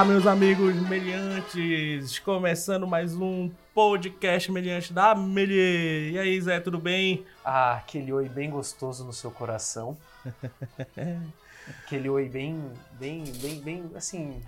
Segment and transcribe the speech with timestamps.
[0.00, 2.18] Olá, meus amigos meliantes!
[2.20, 6.14] Começando mais um podcast meliante da Melier.
[6.14, 7.26] E aí, Zé, tudo bem?
[7.44, 9.94] Ah, aquele oi bem gostoso no seu coração.
[11.84, 14.42] aquele oi bem, bem, bem, bem, assim,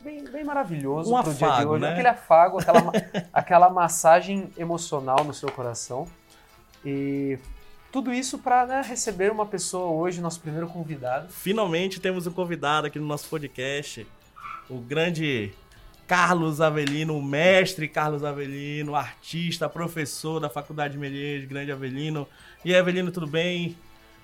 [0.00, 1.82] bem, bem maravilhoso Um pro dia de afago, hoje.
[1.82, 1.92] né?
[1.92, 2.92] Aquele afago, aquela,
[3.34, 6.08] aquela massagem emocional no seu coração.
[6.82, 7.38] E
[7.92, 11.28] tudo isso para receber uma pessoa hoje, nosso primeiro convidado.
[11.28, 14.06] Finalmente temos um convidado aqui no nosso podcast,
[14.68, 15.52] o grande
[16.06, 22.28] Carlos Avelino, o mestre Carlos Avelino, artista, professor da Faculdade Melier de Grande Avelino.
[22.64, 23.76] E aí, Avelino, tudo bem?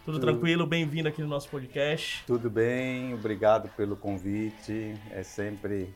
[0.04, 0.26] Tudo, Tudo.
[0.32, 0.66] tranquilo?
[0.66, 2.24] Bem-vindo aqui no nosso podcast.
[2.26, 4.96] Tudo bem, obrigado pelo convite.
[5.12, 5.94] É sempre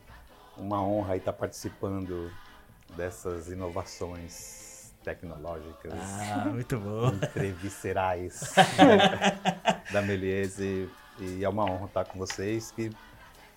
[0.57, 2.31] uma honra estar participando
[2.95, 7.09] dessas inovações tecnológicas, Ah, muito bom.
[7.09, 10.89] entreviscerais né, da Meliese.
[11.19, 12.89] E é uma honra estar com vocês, que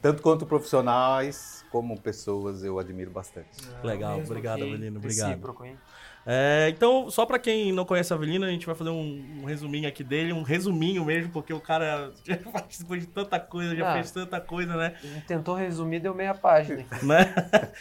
[0.01, 3.49] tanto quanto profissionais como pessoas eu admiro bastante.
[3.83, 5.29] Legal, Mesmo obrito, que Avelino, obrigado.
[5.29, 5.79] recíproco, hein?
[6.27, 9.45] É, então, só pra quem não conhece a Avelino, a gente vai fazer um, um
[9.45, 13.91] resuminho aqui dele, um resuminho mesmo, porque o cara já participou de tanta coisa, já
[13.91, 13.95] Ah.
[13.95, 14.95] fez tanta coisa, né?
[15.27, 16.85] Tentou resumir, deu meia página.
[17.03, 17.33] né?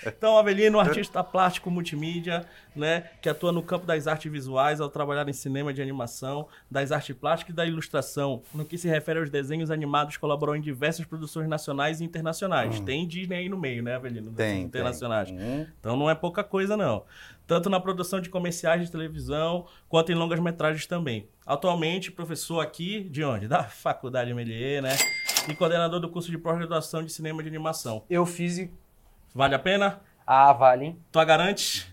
[0.07, 5.27] Então, Avelino, artista plástico multimídia, né, que atua no campo das artes visuais ao trabalhar
[5.27, 8.41] em cinema de animação, das artes plásticas e da ilustração.
[8.53, 12.79] No que se refere aos desenhos animados, colaborou em diversas produções nacionais e internacionais.
[12.79, 14.31] Tem Disney aí no meio, né, Avelino?
[14.31, 15.29] Tem, internacionais.
[15.29, 15.37] tem.
[15.39, 17.03] Hum, Então não é pouca coisa, não.
[17.49, 21.27] Tanto na produção de comerciais de televisão, quanto em longas metragens também.
[21.47, 23.47] Atualmente, professor aqui, de onde?
[23.47, 24.95] Da Faculdade Melier, né?
[25.47, 28.03] E coordenador do curso de pós-graduação de cinema de animação.
[28.07, 28.71] Eu fiz e...
[29.33, 29.99] Vale a pena?
[30.27, 30.99] Ah, vale, hein?
[31.11, 31.91] Tu a garante?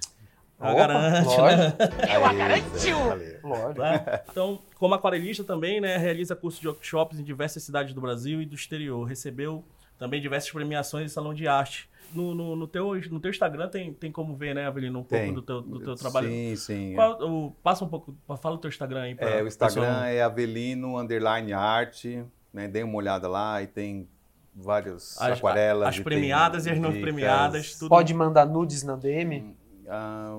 [0.59, 1.75] Tu a Opa, garante, né?
[2.03, 3.41] Aê, Zé, valeu.
[3.43, 3.81] Lógico.
[3.81, 4.21] Né?
[4.31, 8.45] Então, como aquarelista também, né, realiza cursos de workshops em diversas cidades do Brasil e
[8.45, 9.05] do exterior.
[9.05, 9.65] Recebeu
[9.99, 11.89] também diversas premiações em salão de arte.
[12.15, 15.25] No, no, no teu, no teu Instagram tem, tem como ver, né, Avelino, um Tem.
[15.27, 16.28] pouco do teu, do teu trabalho.
[16.28, 16.94] Sim, sim.
[16.94, 19.15] Qual- o- passa um pouco, fala o teu Instagram aí.
[19.15, 22.69] pra É, o Instagram pessoal- é avelino underline arte, né?
[22.69, 24.09] Dê uma olhada lá e tem
[24.55, 25.89] vários As- aquarelas.
[25.89, 27.89] as tem premiadas e as não premiadas, tudo.
[27.91, 29.55] Pode mandar nudes na DM?
[29.89, 30.34] Ah,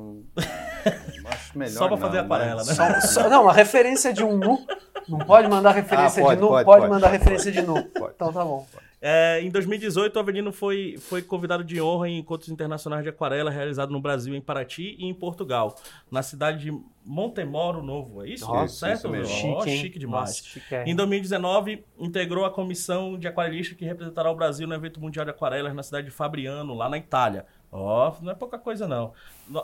[1.25, 2.73] acho melhor Só pra fazer não, aquarela, né?
[2.73, 4.65] Só- só- não, a referência de um nu.
[5.07, 6.47] Não pode mandar referência Ah, pode, de nu?
[6.49, 7.81] pode, Pode, pode, mandar pode, referência de nu.
[7.85, 8.13] Pode.
[8.15, 8.65] Então tá bom.
[8.99, 13.51] É, em 2018, o Avelino foi, foi convidado de honra em encontros internacionais de aquarela
[13.51, 15.75] realizado no Brasil, em Paraty e em Portugal,
[16.09, 18.25] na cidade de Montemoro Novo.
[18.25, 18.47] É isso?
[18.47, 18.97] Nossa, certo?
[18.97, 19.53] isso mesmo.
[19.53, 19.81] Ó, Chique, hein?
[19.81, 20.29] chique demais.
[20.29, 20.83] Nossa, chique, é.
[20.85, 25.31] Em 2019, integrou a comissão de aquarelistas que representará o Brasil no evento mundial de
[25.31, 27.45] aquarelas na cidade de Fabriano, lá na Itália.
[27.71, 29.13] Ó, não é pouca coisa não.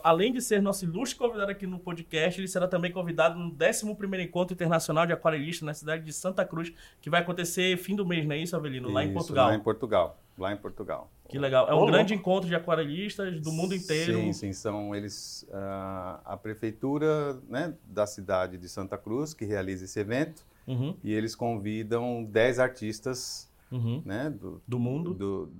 [0.03, 4.19] Além de ser nosso ilustre convidado aqui no podcast, ele será também convidado no 11º
[4.21, 8.25] Encontro Internacional de Aquarelistas na cidade de Santa Cruz, que vai acontecer fim do mês,
[8.25, 8.89] não é isso, Avelino?
[8.89, 9.47] Lá em Isso, Portugal.
[9.47, 10.17] Lá em Portugal.
[10.37, 11.11] Lá em Portugal.
[11.29, 11.67] Que legal.
[11.69, 14.13] É um Ô, grande encontro de aquarelistas do mundo inteiro.
[14.13, 19.85] Sim, sim, são eles ah, a prefeitura né, da cidade de Santa Cruz que realiza
[19.85, 24.01] esse evento Uhum, e eles convidam 10 artistas uhum.
[24.05, 25.13] né, do, Do mundo.
[25.13, 25.51] do-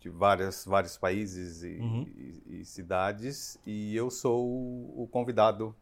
[0.00, 2.06] de várias, vários países e, Uhum.
[2.16, 5.74] e- e cidades e eu sou o convidado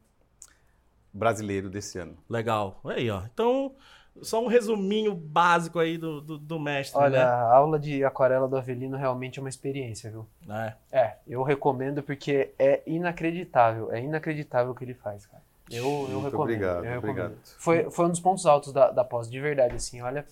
[1.12, 2.16] brasileiro desse ano.
[2.28, 2.80] Legal.
[2.84, 3.22] Aí, ó.
[3.32, 3.74] Então,
[4.20, 7.24] só um resuminho básico aí do, do, do mestre, Olha, né?
[7.24, 10.26] a aula de aquarela do Avelino realmente é uma experiência, viu?
[10.48, 10.74] É.
[10.92, 13.92] É, eu recomendo porque é inacreditável.
[13.92, 15.42] É inacreditável o que ele faz, cara.
[15.70, 16.40] Eu, eu Muito recomendo.
[16.40, 17.10] obrigado, eu recomendo.
[17.24, 17.38] obrigado.
[17.58, 20.26] Foi, foi um dos pontos altos da, da pós, de verdade, assim, olha.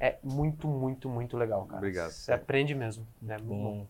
[0.00, 1.78] É muito, muito, muito legal, cara.
[1.78, 2.10] Obrigado.
[2.10, 3.06] Você aprende mesmo.
[3.22, 3.36] né?
[3.38, 3.62] Muito bom.
[3.78, 3.86] Bom.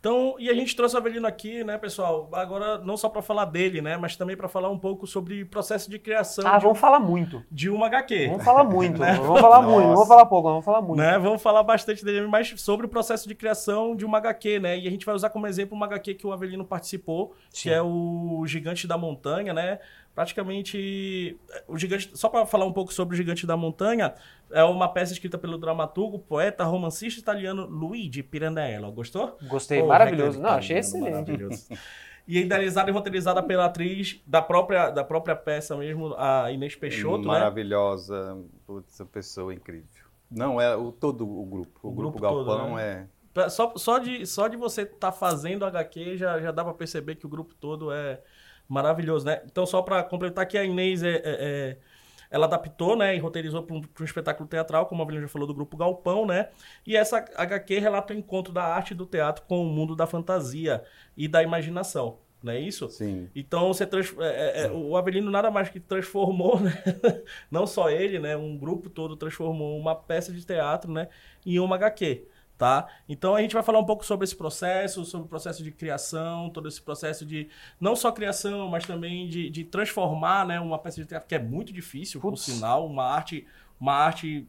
[0.00, 2.28] Então, e a gente trouxe o Avelino aqui, né, pessoal?
[2.32, 5.90] Agora, não só para falar dele, né, mas também para falar um pouco sobre processo
[5.90, 7.42] de criação Ah, de, vamos falar muito.
[7.50, 8.28] de uma HQ.
[8.28, 8.98] Vamos falar muito.
[9.02, 9.14] Né?
[9.14, 9.74] Vamos falar muito.
[9.74, 10.08] Não vamos Nossa.
[10.08, 10.98] falar pouco, vamos falar muito.
[11.00, 11.18] Né?
[11.18, 14.78] Vamos falar bastante dele, mas sobre o processo de criação de uma HQ, né?
[14.78, 17.70] E a gente vai usar como exemplo uma HQ que o Avelino participou, que Sim.
[17.70, 19.80] é o Gigante da Montanha, né?
[20.18, 21.38] Praticamente,
[21.68, 24.14] o Gigante, só para falar um pouco sobre o Gigante da Montanha,
[24.50, 28.90] é uma peça escrita pelo dramaturgo, poeta, romancista italiano Luigi Pirandello.
[28.90, 29.38] Gostou?
[29.46, 30.40] Gostei, Pô, maravilhoso.
[30.40, 31.12] Não, achei tá excelente.
[31.12, 31.68] Maravilhoso.
[32.26, 37.22] E idealizada e roteirizada pela atriz da própria, da própria peça mesmo, a Inês Peixoto,
[37.22, 37.28] né?
[37.28, 38.36] Maravilhosa,
[38.66, 40.04] putz, pessoa incrível.
[40.28, 41.78] Não, é o, todo o grupo.
[41.80, 43.06] O, O grupo, grupo todo, Galpão né?
[43.36, 47.14] é Só, só, de, só de você estar fazendo HQ já, já dá pra perceber
[47.14, 48.20] que o grupo todo é
[48.68, 49.42] maravilhoso, né?
[49.46, 51.78] Então, só pra completar que a Inês é, é- é-
[52.30, 55.48] ela adaptou, né, e roteirizou para um, um espetáculo teatral, como a Avelina já falou,
[55.48, 56.50] do grupo Galpão, né?
[56.86, 60.84] E essa HQ relata o encontro da arte do teatro com o mundo da fantasia
[61.16, 62.90] e da imaginação, não é isso?
[62.90, 63.30] Sim.
[63.34, 64.14] Então você trans...
[64.18, 66.72] é, é, é, o Avelino nada mais que transformou, né?
[67.50, 68.36] não só ele, né?
[68.36, 71.08] Um grupo todo transformou uma peça de teatro, né?
[71.46, 72.26] Em uma HQ.
[72.58, 72.88] Tá?
[73.08, 76.50] Então a gente vai falar um pouco sobre esse processo, sobre o processo de criação,
[76.50, 77.48] todo esse processo de
[77.80, 81.38] não só criação, mas também de, de transformar, né, uma peça de teatro que é
[81.38, 82.42] muito difícil, por Putz.
[82.42, 83.46] sinal, uma arte,
[83.80, 84.46] uma arte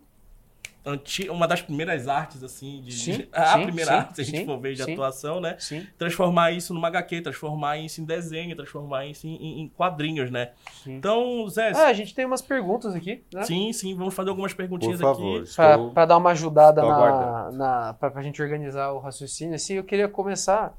[1.30, 4.24] uma das primeiras artes assim, de, Sim, de- a sim, primeira sim, arte, se a
[4.24, 4.94] gente sim, for ver de sim.
[4.94, 5.56] atuação, né?
[5.60, 10.32] Sim, Transformar isso numa HQ, transformar isso em desenho, transformar isso em, em- em quadrinhos,
[10.32, 10.52] né?
[10.84, 10.96] sim.
[10.96, 13.44] Então, Zé, Ah, a gente tem umas perguntas aqui, né?
[13.44, 15.56] sim, sim, vamos fazer algumas Por perguntinhas favor, aqui.
[15.56, 15.92] Pra, estou...
[15.92, 19.84] pra dar uma ajudada estou na, na, pra, pra gente organizar o raciocínio, assim, eu
[19.84, 20.76] queria começar.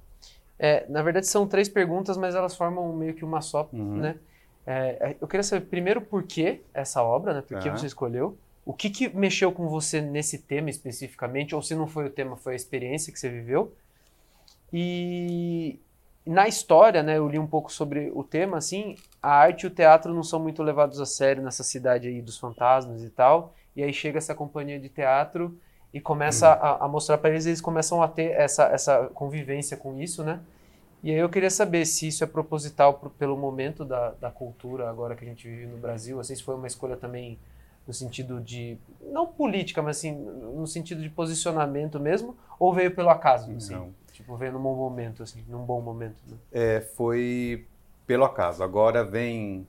[0.58, 3.96] é, na verdade, são três perguntas, mas elas formam meio que uma só, Uhum.
[3.96, 4.16] né?
[4.66, 7.40] É, eu queria saber primeiro por que essa obra, né?
[7.42, 7.76] Por que Tá.
[7.76, 8.36] você escolheu?
[8.70, 11.54] O que, que mexeu com você nesse tema especificamente?
[11.54, 13.74] Ou se não foi o tema, foi a experiência que você viveu?
[14.72, 15.78] E
[16.24, 17.18] na história, né?
[17.18, 20.38] Eu li um pouco sobre o tema, assim, a arte e o teatro não são
[20.40, 23.54] muito levados a sério nessa cidade aí dos fantasmas e tal.
[23.74, 25.58] E aí chega essa companhia de teatro
[25.92, 30.00] e começa a, a mostrar para eles, eles começam a ter essa, essa convivência com
[30.00, 30.40] isso, né?
[31.02, 34.88] E aí eu queria saber se isso é proposital pro- pelo momento da, da cultura
[34.90, 37.38] agora que a gente vive no Brasil, assim, se foi uma escolha também
[37.86, 38.78] no sentido de,
[39.10, 43.74] não política, mas assim, no sentido de posicionamento mesmo, ou veio pelo acaso, assim?
[43.74, 43.92] Não.
[44.12, 46.36] Tipo, veio num bom momento, assim, num bom momento, né?
[46.52, 47.66] É, foi
[48.06, 48.62] pelo acaso.
[48.62, 49.66] Agora vem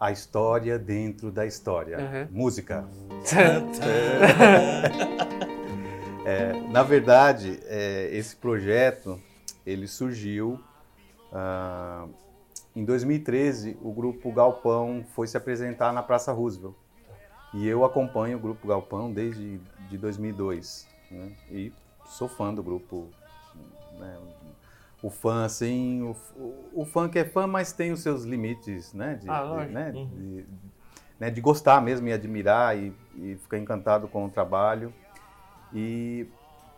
[0.00, 1.98] a história dentro da história.
[1.98, 2.28] Uhum.
[2.30, 2.88] Música.
[6.24, 9.20] É, na verdade, é, esse projeto
[9.66, 10.60] ele surgiu
[11.32, 12.06] ah,
[12.76, 13.76] em 2013.
[13.82, 16.76] O grupo Galpão foi se apresentar na Praça Roosevelt
[17.54, 19.58] e eu acompanho o grupo Galpão desde
[19.88, 21.32] de 2002 né?
[21.50, 21.72] e
[22.06, 23.08] sou fã do grupo.
[23.98, 24.18] né?
[25.02, 28.92] O fã, assim, o, o, o fã que é fã, mas tem os seus limites,
[28.94, 29.14] né?
[29.20, 29.90] De, Ah, de- né?
[29.94, 30.06] Uhum.
[30.06, 30.44] de,
[31.18, 31.28] né?
[31.30, 34.94] de gostar mesmo e admirar e, e ficar encantado com o trabalho.
[35.74, 36.26] E,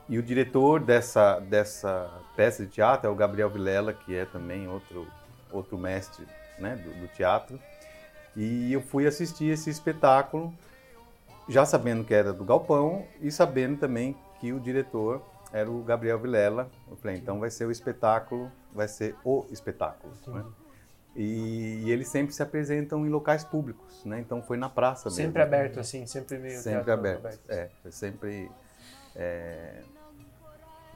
[0.09, 4.69] e o diretor dessa, dessa peça de teatro é o Gabriel Vilela, que é também
[4.69, 5.07] outro,
[5.53, 6.27] outro mestre
[6.59, 7.61] né, do, do teatro.
[8.37, 10.53] E eu fui assistir esse espetáculo,
[11.49, 15.23] já sabendo que era do Galpão e sabendo também que o diretor
[15.53, 16.69] era o Gabriel Vilela.
[16.91, 20.13] Eu falei, então vai ser o espetáculo, vai ser o espetáculo.
[20.27, 20.45] Né?
[21.15, 24.19] E, e eles sempre se apresentam em locais públicos, né?
[24.19, 25.23] Então foi na praça mesmo.
[25.23, 27.41] Sempre aberto, assim, sempre meio Sempre teatro aberto.
[27.49, 28.51] É, foi sempre.
[29.15, 29.81] é,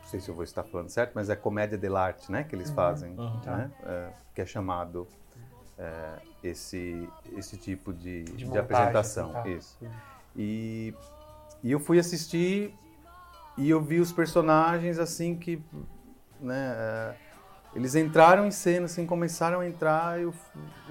[0.02, 2.42] não sei se eu vou estar falando certo, mas é comédia dell'arte, né?
[2.42, 3.40] Que eles fazem, Uhum.
[3.46, 3.70] né?
[3.84, 5.06] é, que é chamado
[5.78, 9.30] é, esse esse tipo de, de, montagem, apresentação.
[9.30, 9.48] assim, tá.
[9.48, 9.78] Isso.
[10.36, 10.94] E,
[11.62, 12.74] e eu fui assistir
[13.56, 15.62] e eu vi os personagens assim que,
[16.40, 16.74] né?
[16.76, 17.14] é,
[17.74, 20.34] eles entraram em cena, assim, começaram a entrar e eu-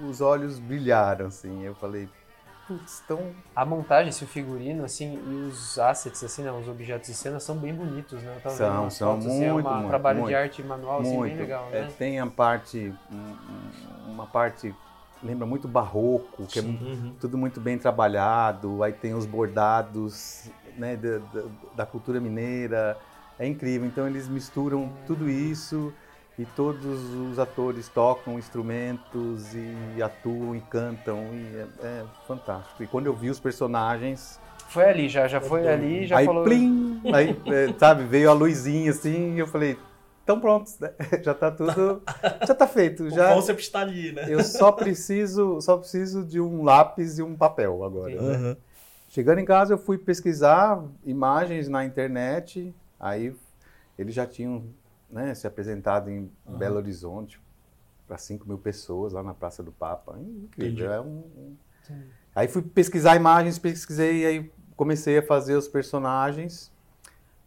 [0.08, 1.62] os olhos brilharam, assim.
[1.64, 2.08] Eu falei,
[2.68, 7.14] putz, tão A montagem, esse figurino, assim, e os assets, assim, né, os objetos de
[7.14, 8.38] cena são bem bonitos, né?
[8.48, 10.28] São, são fotos, assim, é muito, uma- muito, trabalho muito.
[10.28, 11.32] de arte manual, assim, muito.
[11.32, 11.88] bem legal, É, né?
[11.98, 14.74] tem a parte, um- um- uma parte,
[15.22, 17.14] lembra muito barroco, que é mu- Uhum.
[17.20, 18.82] tudo muito bem trabalhado.
[18.82, 22.98] Aí tem os bordados, né, da, da- da cultura mineira.
[23.38, 23.86] É incrível.
[23.86, 25.94] Então eles misturam tudo isso
[26.38, 32.82] e todos os atores tocam instrumentos e atuam e cantam e é, é fantástico.
[32.82, 36.44] E quando eu vi os personagens, Foi ali, já, já foi ali, já aí falou...
[36.44, 39.76] plim, aí é, sabe, veio a luzinha assim e eu falei,
[40.20, 40.92] estão prontos, né?
[41.24, 42.02] Já tá tudo,
[42.46, 43.32] já tá feito, O já.
[43.32, 44.26] concept está ali, né?
[44.28, 48.20] Eu só preciso, só preciso de um lápis e um papel agora.
[48.20, 48.56] Né?
[49.08, 52.74] Chegando em casa, eu fui pesquisar imagens na internet.
[53.00, 53.34] Aí
[53.98, 54.64] eles já tinham
[55.10, 57.40] né, se apresentado em Belo Horizonte
[58.06, 60.18] para 5 mil pessoas lá na Praça do Papa.
[60.18, 60.66] Incrível.
[60.66, 60.84] Entendi.
[60.84, 61.56] É um, um-
[62.34, 66.70] Aí fui pesquisar imagens, pesquisei, aí comecei a fazer os personagens.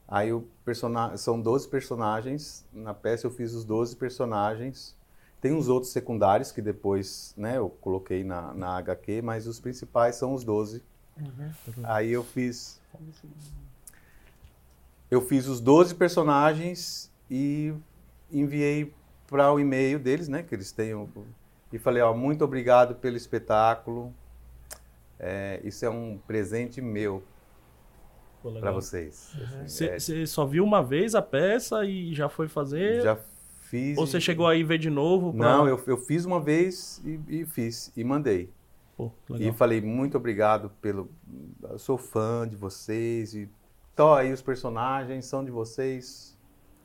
[0.08, 1.16] Aí o persona...
[1.16, 2.66] são 12 personagens.
[2.74, 4.96] Na peça eu fiz os 12 personagens.
[5.40, 10.16] Tem uns outros secundários que depois né, eu coloquei na, na HQ, mas os principais
[10.16, 10.84] são os 12.
[11.84, 12.80] Aí eu fiz.
[15.10, 17.74] Eu fiz os 12 personagens e
[18.30, 18.94] enviei
[19.28, 20.44] para o e-mail deles, né?
[20.44, 21.08] Que eles têm.
[21.72, 24.14] E falei, ó, muito obrigado pelo espetáculo.
[25.18, 27.24] É, isso é um presente meu
[28.60, 29.32] para vocês.
[29.66, 33.02] Você É, você só viu uma vez a peça e já foi fazer?
[33.02, 33.18] já
[33.62, 33.98] fiz.
[33.98, 35.32] Ou você chegou aí ver de novo?
[35.32, 38.52] pra- Não, eu, eu fiz uma vez e, e fiz e mandei.
[38.98, 41.10] Pô, E falei, muito obrigado pelo.
[41.64, 43.34] Eu sou fã de vocês.
[43.34, 43.48] E
[43.96, 46.31] tô aí, os personagens são de vocês.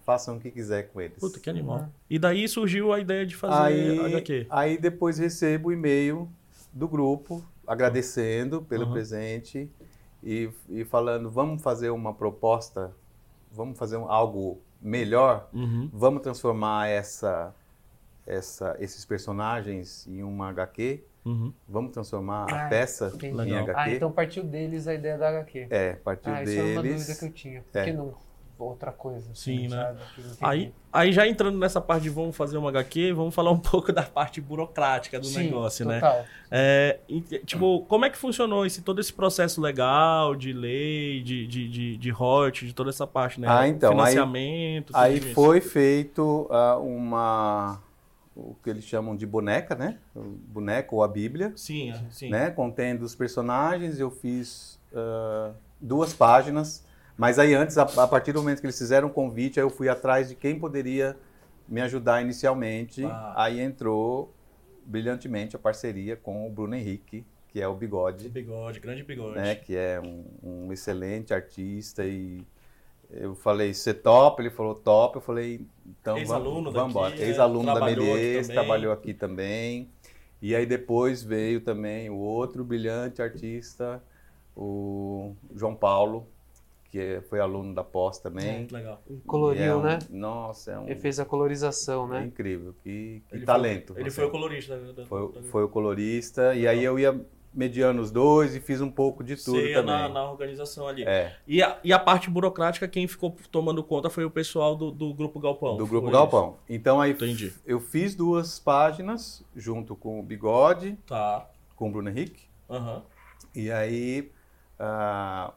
[0.07, 1.19] Façam o que quiser com eles.
[1.19, 1.89] Puta, que animal.
[2.09, 4.47] E daí surgiu a ideia de fazer aí, HQ.
[4.49, 6.29] aí depois recebo o e-mail
[6.73, 8.93] do grupo agradecendo pelo Uhum.
[8.93, 9.69] presente
[10.23, 12.93] e, e falando, vamos fazer uma proposta,
[13.51, 15.91] vamos fazer um- algo melhor, Uhum.
[15.93, 17.53] vamos transformar essa,
[18.25, 21.53] essa, esses personagens em uma HQ, Uhum.
[21.69, 23.27] vamos transformar a Ah, peça entendi.
[23.27, 23.63] em Legal.
[23.65, 23.81] HQ.
[23.81, 25.67] Ah, então partiu deles a ideia da HQ.
[25.71, 27.01] É, partiu ah, isso é uma deles.
[27.05, 27.65] dúvida que eu tinha.
[27.73, 27.85] Por É.
[27.85, 28.15] que não
[28.65, 29.31] outra coisa?
[29.35, 29.77] Sim, né?
[29.77, 29.99] sabe?
[30.15, 30.39] Que eu entendi.
[30.43, 33.93] Aí, aí já entrando nessa parte de vamos fazer uma HQ, vamos falar um pouco
[33.93, 36.01] da parte burocrática do Sim, negócio, né?
[36.01, 36.25] total.
[36.51, 41.47] É, e, tipo, como é que funcionou esse, todo esse processo legal de lei, de,
[41.47, 43.47] de, de, de royalties, de toda essa parte, né?
[43.51, 45.35] Ah, então, aí- Financiamento, Aí isso.
[45.35, 47.81] foi feito ah, uma
[48.35, 49.97] o que eles chamam de boneca, né?
[50.15, 52.29] O boneco ou a Bíblia, Sim, é, sim.
[52.29, 52.51] né?
[52.51, 53.99] Contendo os personagens.
[53.99, 56.85] Eu fiz ah, duas páginas,
[57.17, 59.71] mas aí antes, a, a partir do momento que eles fizeram o convite, aí eu
[59.71, 61.17] fui atrás de quem poderia
[61.69, 63.05] me ajudar inicialmente.
[63.05, 63.35] Ah.
[63.37, 64.35] Aí entrou
[64.85, 68.29] brilhantemente a parceria com o Bruno Henrique, que é o Bigode.
[68.29, 69.37] Bigode, grande bigode.
[69.37, 72.45] né, que é um, um excelente artista e
[73.11, 74.43] eu falei, você top?
[74.43, 75.17] Ele falou top.
[75.17, 76.17] Eu falei, então
[76.73, 77.11] vamos, embora.
[77.11, 78.55] daqui, é, Ex-aluno da também.
[78.55, 79.91] trabalhou aqui também.
[80.43, 84.03] E aí depois veio também o outro brilhante artista,
[84.55, 86.29] o João Paulo,
[86.91, 88.59] que foi aluno da Pós também.
[88.59, 89.03] Muito legal.
[89.27, 89.99] Coloriu, é um- né?
[90.11, 92.27] Nossa, é um Ele fez a colorização, é né?
[92.27, 93.93] incrível, que, que Ele talento.
[93.93, 94.77] Foi, ele foi o colorista.
[94.79, 97.21] Da, da, Foi, da- foi o colorista, e aí eu ia
[97.53, 99.95] mediando os dois e fiz um pouco de tudo Ceia também.
[99.95, 101.05] na, na organização ali.
[101.05, 101.35] É.
[101.47, 105.15] E, a, e a parte burocrática, quem ficou tomando conta foi o pessoal do, do
[105.15, 105.79] Grupo Galpão.
[105.79, 106.59] Do Grupo Galpão.
[106.69, 107.55] Então aí Entendi.
[107.65, 110.97] eu fiz duas páginas junto com o Bigode, isso?
[111.07, 111.49] Tá.
[111.75, 113.03] com o Bruno Henrique, Aham.
[113.55, 114.31] e aí
[114.79, 115.55] ah,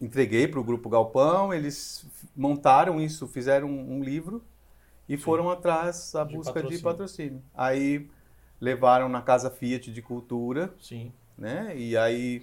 [0.00, 4.42] entreguei para o Grupo Galpão, eles montaram isso, fizeram um, um livro
[5.08, 6.78] e foram atrás à De busca patrocínio.
[6.78, 7.42] de patrocínio.
[7.54, 8.08] Aí
[8.60, 11.12] levaram na Casa Fiat de Cultura, Sim.
[11.36, 11.72] né?
[11.76, 12.42] E aí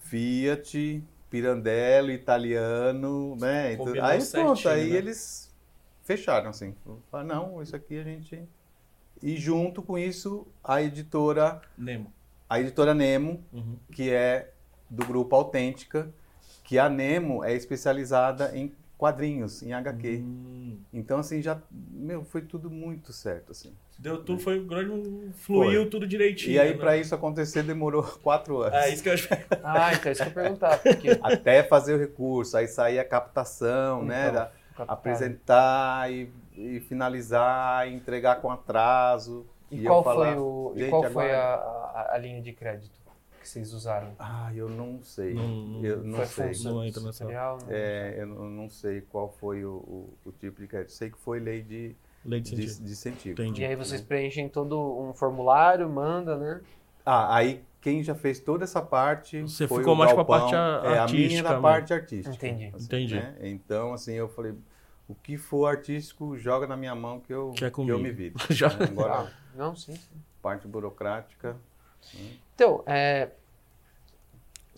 [0.00, 3.72] Fiat, Pirandello, italiano, né?
[3.72, 4.96] Então, Combinou aí pronto, certinho, aí né?
[4.98, 5.50] eles
[6.02, 6.74] fecharam assim.
[7.10, 8.42] Falaram, não, isso aqui a gente
[9.22, 12.12] e junto com isso a editora, Nemo.
[12.50, 13.76] a editora Nemo, Uhum.
[13.92, 14.52] que é
[14.90, 16.12] do grupo Autêntica,
[16.72, 20.22] que a Nemo é especializada em quadrinhos, em HQ.
[20.24, 20.78] Hum.
[20.90, 23.74] Então assim já, meu, foi tudo muito certo assim.
[23.98, 25.30] Deu tudo, foi um grande.
[25.34, 26.54] Fluiu tudo direitinho.
[26.54, 26.78] E aí né?
[26.78, 28.72] para isso acontecer demorou quatro anos.
[28.72, 29.28] É isso que eu acho.
[29.62, 30.78] Ah, então isso que eu ia perguntar.
[30.78, 34.28] Porque até fazer o recurso, aí sair a captação, né?
[34.28, 34.92] Então, da- captado.
[34.92, 39.44] apresentar e, e finalizar, e entregar com atraso.
[39.70, 42.40] E, eu qual falar, foi, o, e "Gente, qual foi agora-" a, a, a linha
[42.40, 43.01] de crédito
[43.42, 44.14] que vocês usaram?
[44.18, 45.34] Ah, eu não sei.
[45.34, 46.72] Não- não- eu não foi sei.
[46.82, 47.62] função?
[47.68, 50.92] É, eu não sei qual foi o, o- o tipo de crédito.
[50.92, 51.94] Sei que foi lei de,
[52.24, 52.84] Lei de de, sentido.
[52.86, 53.42] de incentivo.
[53.42, 53.62] Entendi.
[53.62, 56.60] E aí vocês preenchem todo um formulário, manda, né?
[57.04, 59.42] Ah, aí quem já fez toda essa parte.
[59.42, 60.38] Você foi ficou o mais com a Galpão.
[60.40, 61.62] parte a- É, a minha artística mesmo.
[61.62, 62.34] parte artística.
[62.46, 62.70] Entendi.
[62.74, 63.14] assim, Entendi.
[63.16, 63.36] né?
[63.42, 64.54] Então, assim, eu falei,
[65.08, 68.10] o que for artístico, joga na minha mão que eu, Que é que eu me
[68.12, 68.34] viro.
[68.50, 68.86] Já- né?
[68.88, 69.96] Agora, Ah, não, sim.
[69.96, 70.16] sim.
[70.40, 71.56] parte burocrática.
[72.62, 73.28] Então, é,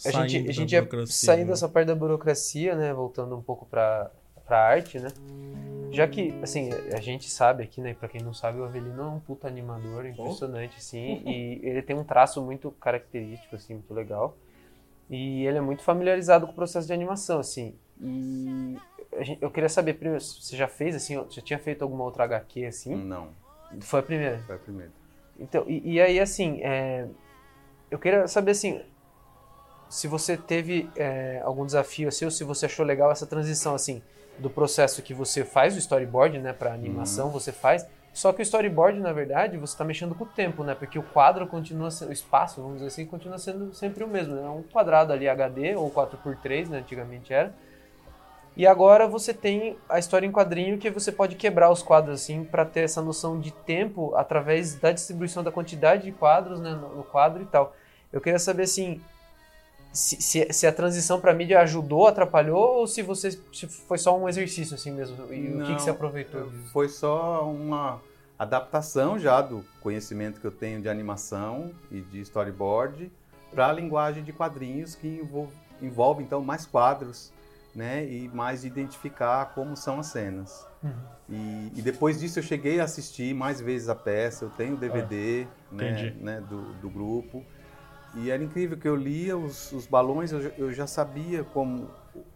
[0.04, 1.50] a Saindo gente, a gente é burocracia, saindo né?
[1.52, 2.94] dessa parte da burocracia, né?
[2.94, 4.10] Voltando um pouco para
[4.48, 5.08] a arte, né?
[5.92, 7.94] Já que, assim, a gente sabe aqui, né?
[7.94, 11.22] Pra quem não sabe, o Avelino é um puta animador, impressionante, assim.
[11.26, 14.34] e ele tem um traço muito característico, assim, muito legal.
[15.10, 17.74] E ele é muito familiarizado com o processo de animação, assim.
[18.00, 18.78] E
[19.22, 22.24] gente- eu queria saber, primeiro, se você já fez, assim, já tinha feito alguma outra
[22.24, 22.96] HQ, assim?
[22.96, 23.28] Não,
[23.80, 24.38] Foi a primeira?
[24.46, 24.92] foi a primeira.
[25.38, 27.06] Então, e, e aí, assim, é,
[27.94, 28.80] eu queria saber, assim,
[29.88, 34.02] se você teve é, algum desafio, assim, ou se você achou legal essa transição, assim,
[34.36, 38.42] do processo que você faz o storyboard, né, para animação, você faz, só que o
[38.42, 42.08] storyboard, na verdade, você está mexendo com o tempo, né, porque o quadro continua sendo,
[42.08, 45.28] o espaço, vamos dizer assim, continua sendo sempre o mesmo, né, é um quadrado ali
[45.28, 47.54] HD, ou 4x3, né, antigamente era,
[48.56, 52.44] e agora você tem a história em quadrinho que você pode quebrar os quadros assim
[52.44, 56.96] para ter essa noção de tempo através da distribuição da quantidade de quadros né, no,
[56.96, 57.74] no quadro e tal.
[58.14, 59.00] Eu queria saber assim
[59.92, 64.16] se, se, se a transição para mídia ajudou, atrapalhou ou se você se foi só
[64.16, 66.70] um exercício assim mesmo e o que, Não, que você aproveitou disso?
[66.72, 68.00] Foi só uma
[68.38, 73.10] adaptação já do conhecimento que eu tenho de animação e de storyboard
[73.52, 75.52] para a linguagem de quadrinhos que envolve,
[75.82, 77.32] envolve então mais quadros,
[77.74, 80.64] né, e mais identificar como são as cenas.
[80.82, 80.92] Uhum.
[81.28, 84.76] E, e depois disso eu cheguei a assistir mais vezes a peça, eu tenho o
[84.76, 87.44] DVD né, né, do, do grupo.
[88.16, 91.88] E era incrível que eu lia os, os balões, eu, já- eu já sabia como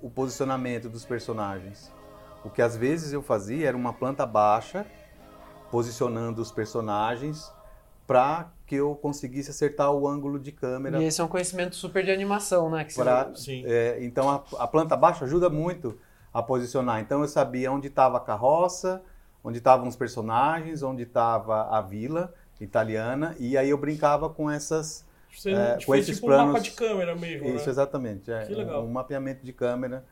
[0.02, 1.92] o posicionamento dos personagens.
[2.44, 4.86] O que às vezes eu fazia era uma planta baixa,
[5.70, 7.52] posicionando os personagens
[8.06, 10.98] para que eu conseguisse acertar o ângulo de câmera.
[11.00, 12.86] E esse é um conhecimento super de animação, né?
[12.94, 13.62] Pra- Sim.
[13.66, 15.98] É, então a, a planta baixa ajuda muito
[16.32, 17.00] a posicionar.
[17.00, 19.02] Então eu sabia onde estava a carroça,
[19.44, 25.06] onde estavam os personagens, onde estava a vila italiana, e aí eu brincava com essas
[25.30, 27.70] Você É, fez com esses tipo planos- um mapa de câmera mesmo, Isso, né?
[27.70, 28.30] exatamente.
[28.30, 28.82] É, Que legal.
[28.82, 30.04] Um, um mapeamento de câmera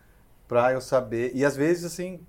[0.46, 1.32] para eu saber.
[1.34, 2.20] E às vezes, assim,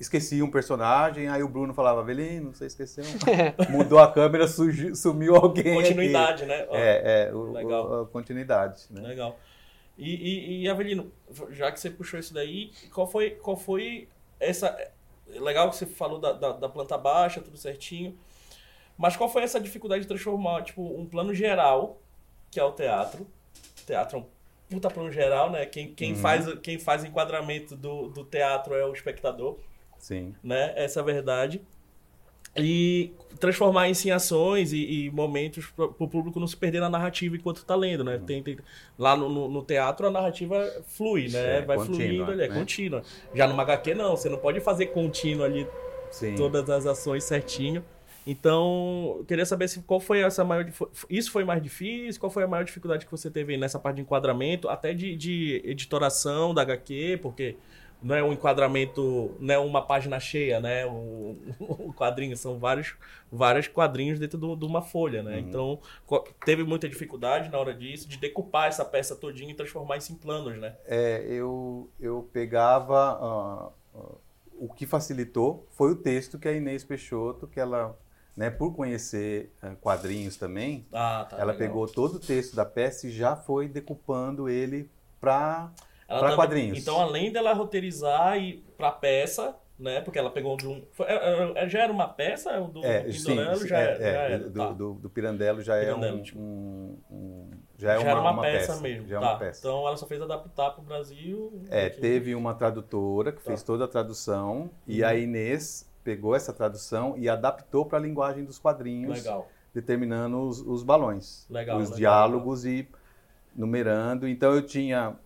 [0.00, 3.04] esqueci um personagem, aí o Bruno falava, Avelino, você esqueceu.
[3.70, 5.72] Mudou a câmera, surgiu- sumiu alguém.
[5.78, 6.66] aqui." Continuidade, né?
[6.70, 7.90] Ó, É, é, o, Legal.
[7.90, 8.84] o- a continuidade.
[8.90, 9.00] Né?
[9.06, 9.38] Legal.
[9.96, 11.10] E, e, e, Avelino,
[11.50, 14.76] já que você puxou isso daí, qual foi, qual foi essa.
[15.26, 18.16] Legal que você falou da, da, da planta baixa, tudo certinho.
[18.98, 22.00] Mas qual foi essa dificuldade de transformar, tipo, um plano geral,
[22.50, 23.26] que é o teatro.
[23.86, 24.24] Teatro é um
[24.68, 25.64] puta plano geral, né?
[25.64, 26.18] Quem, quem, Uhum.
[26.18, 29.56] faz, quem faz enquadramento do, do teatro é o espectador.
[29.98, 30.34] Sim.
[30.42, 30.72] né?
[30.76, 31.60] Essa é a verdade.
[32.56, 36.88] E transformar isso em ações e, e momentos para o público não se perder na
[36.90, 38.20] narrativa enquanto tá lendo, né?
[38.26, 38.58] Tem, tem-
[38.98, 41.58] lá no, no- no teatro a narrativa flui, né?
[41.58, 42.54] É, Vai contínua, fluindo ali, é né?
[42.54, 43.02] contínua.
[43.34, 45.68] Já numa HQ não, você não pode fazer contínuo ali
[46.10, 46.34] Sim.
[46.34, 47.84] todas as ações certinho.
[48.30, 50.66] Então, eu queria saber se qual foi essa maior.
[51.08, 52.20] Isso foi mais difícil?
[52.20, 55.62] Qual foi a maior dificuldade que você teve nessa parte de enquadramento, até de, de
[55.64, 57.56] editoração da HQ, porque
[58.02, 60.84] não é um enquadramento, não é uma página cheia, né?
[60.84, 61.36] O,
[61.88, 62.94] o quadrinho são vários,
[63.32, 65.38] vários quadrinhos dentro do- de uma folha, né?
[65.40, 69.96] Então, co- teve muita dificuldade na hora disso, de decupar essa peça todinha e transformar
[69.96, 70.76] isso em planos, né?
[70.84, 73.18] É, eu, eu pegava.
[73.20, 74.14] ah, ah,
[74.60, 77.96] o que facilitou foi o texto que a Inês Peixoto, que ela,
[78.38, 81.36] né, por conhecer ah, quadrinhos também, Ah, tá.
[81.38, 81.58] ela legal.
[81.58, 84.88] pegou todo o texto da peça e já foi decupando ele
[85.20, 85.72] para.
[86.06, 86.78] Tava- quadrinhos.
[86.78, 90.00] Então, além dela roteirizar e pra peça, né?
[90.00, 90.82] Porque ela pegou de um.
[90.92, 92.60] foi- é, é, já era uma peça?
[92.60, 94.38] O do, É, do sim, Pindorello já, é, era, já é, era.
[94.38, 94.70] do, tá.
[94.72, 96.38] do, do Pirandello já Pirandello, é um, tipo.
[96.38, 99.06] um- um- já é já uma, era uma, uma peça, mesmo.
[99.08, 99.30] Já é tá.
[99.32, 99.58] uma peça.
[99.60, 101.60] Então ela só fez adaptar pro Brasil.
[101.70, 103.66] É, teve uma tradutora que fez Tá.
[103.66, 105.08] toda a tradução e Uhum.
[105.08, 109.48] a Inês pegou essa tradução e adaptou para a linguagem dos quadrinhos, Legal.
[109.74, 112.88] determinando os, os balões, Legal, os legal, diálogos e
[113.54, 114.26] numerando.
[114.28, 115.16] Então eu tinha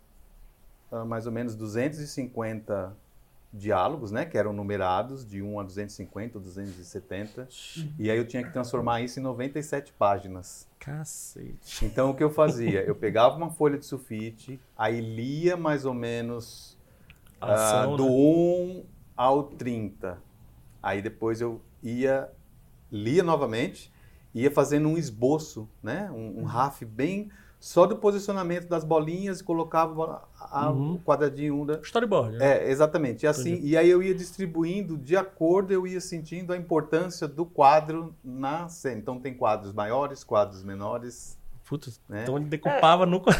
[0.91, 2.97] ah, mais ou menos 250
[3.53, 7.49] diálogos, né, que eram numerados de 1 a 250, 270,
[7.99, 10.67] e aí eu tinha que transformar isso em 97 páginas.
[10.79, 11.85] Cacete.
[11.85, 12.83] Então o que eu fazia?
[12.83, 16.79] Eu pegava uma folha de sulfite, aí lia mais ou menos
[17.39, 18.11] Ação, do né?
[18.11, 18.85] 1
[19.17, 20.19] ao 30.
[20.83, 22.29] Aí depois eu ia,
[22.91, 23.93] lia novamente,
[24.35, 26.11] ia fazendo um esboço, né?
[26.11, 30.95] um, um RAF bem só do posicionamento das bolinhas e colocava a- Uhum.
[30.95, 32.37] o quadradinho da, Storyboard.
[32.37, 32.59] né?
[32.65, 33.23] é, exatamente.
[33.23, 37.47] E assim, e aí eu ia distribuindo de acordo, eu ia sentindo a importância do
[37.47, 38.99] quadro na cena.
[38.99, 42.23] Então tem quadros maiores, quadros menores, Putz, né?
[42.25, 43.31] então ele decupava nunca.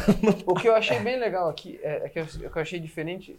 [0.47, 2.79] O que eu achei bem legal aqui, é, é que eu, o que eu achei
[2.79, 3.37] diferente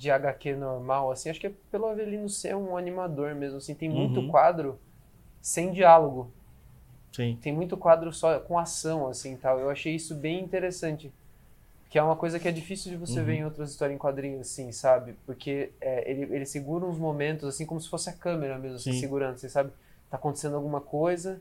[0.00, 3.90] de HQ normal, assim, acho que é pelo Avelino ser um animador mesmo, assim, tem
[3.90, 4.28] muito Uhum.
[4.28, 4.78] quadro
[5.42, 6.30] sem diálogo,
[7.12, 7.38] Sim.
[7.42, 9.60] tem muito quadro só com ação, assim, tal.
[9.60, 11.12] Eu achei isso bem interessante,
[11.90, 13.26] que é uma coisa que é difícil de você Uhum.
[13.26, 15.14] ver em outras histórias em quadrinhos, assim, sabe?
[15.26, 18.92] Porque é, ele, ele segura uns momentos, assim, como se fosse a câmera mesmo, assim,
[18.92, 19.00] Sim.
[19.00, 19.70] segurando, você sabe?
[20.10, 21.40] Tá acontecendo alguma coisa...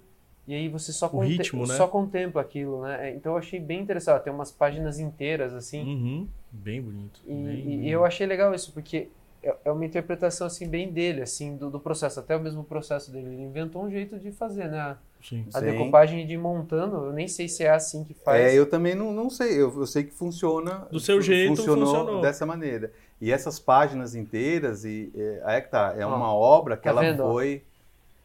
[0.49, 1.75] E aí você só, O ritmo, né?
[1.75, 3.09] só contempla aquilo, né?
[3.11, 4.23] É, Então eu achei bem interessante.
[4.23, 6.27] Tem umas páginas inteiras, assim, Uhum.
[6.51, 7.19] Bem bonito.
[7.23, 7.87] e, bem e- bonito.
[7.89, 9.09] eu achei legal isso, porque
[9.43, 13.11] é é uma interpretação assim bem dele, assim, do, do processo, até o mesmo processo
[13.11, 13.27] dele.
[13.27, 14.79] Ele inventou um jeito de fazer, né?
[14.79, 15.45] A, Sim.
[15.53, 15.65] a Sim.
[15.65, 18.51] decupagem de montando, eu nem sei se é assim que faz.
[18.51, 20.87] É, eu também não, não sei, eu, eu sei que funciona.
[20.91, 22.21] Do seu jeito, funcionou, funcionou.
[22.21, 22.91] dessa maneira.
[23.21, 26.89] E essas páginas inteiras, e, é, aí é que tá, é uma obra que tá
[26.89, 27.63] ela vendo, foi.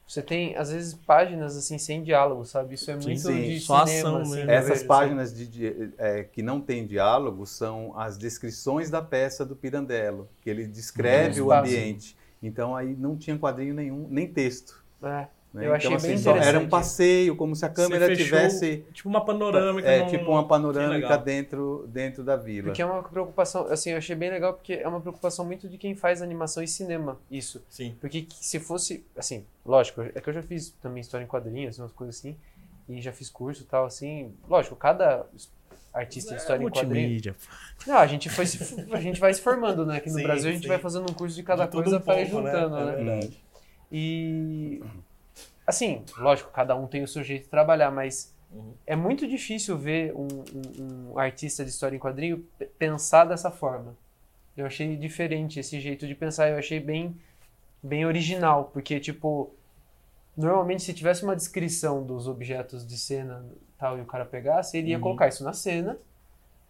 [0.07, 2.75] Você tem, às vezes, páginas assim sem diálogo, sabe?
[2.75, 3.43] Isso é muito sim.
[3.43, 4.51] de Só cinema, ação assim, mesmo.
[4.51, 9.01] eu Essas vejo, páginas de, de- é, que não tem diálogo são as descrições da
[9.03, 11.59] peça do Pirandello, que ele descreve o Espaço.
[11.69, 12.17] ambiente.
[12.43, 14.85] Então aí não tinha quadrinho nenhum, nem texto.
[15.03, 15.27] É.
[15.55, 15.67] né?
[15.67, 16.71] Eu achei então, assim, bem só era um interessante.
[16.71, 18.85] passeio, como se a câmera fechou, tivesse.
[18.93, 19.89] Tipo uma panorâmica.
[19.89, 22.69] É, num- tipo uma panorâmica dentro, dentro da vila.
[22.69, 25.79] Porque é uma preocupação, assim, eu achei bem legal porque é uma preocupação muito de
[25.79, 27.63] quem faz animação e cinema, isso.
[27.71, 27.95] Sim.
[28.01, 31.79] Porque que- se fosse, assim, lógico, é que eu já fiz também história em quadrinhos,
[31.79, 32.37] umas coisas assim,
[32.89, 35.25] e já fiz curso e tal, assim, lógico, cada
[35.93, 37.33] artista de história é em quadrinhos.
[37.87, 38.59] Não, a gente, foi se,
[38.93, 39.99] a gente vai se formando, né?
[39.99, 40.69] Aqui no Sim, Brasil a gente sim.
[40.69, 42.51] vai fazendo um curso de cada De coisa um para ir pouco, né?
[42.51, 42.97] juntando, É né?
[42.97, 43.45] verdade.
[43.93, 44.83] E
[45.67, 48.73] assim, lógico, cada um tem o seu jeito de trabalhar, mas Uhum.
[48.87, 50.29] é muito difícil ver um,
[50.83, 52.45] um- um artista de história em quadrinho
[52.79, 53.97] pensar dessa forma.
[54.57, 57.17] Eu achei diferente esse jeito de pensar, eu achei bem,
[57.83, 59.51] bem original, porque tipo,
[60.37, 63.45] normalmente se tivesse uma descrição dos objetos de cena
[63.79, 65.03] tal e o cara pegasse, ele ia Uhum.
[65.03, 65.99] colocar isso na cena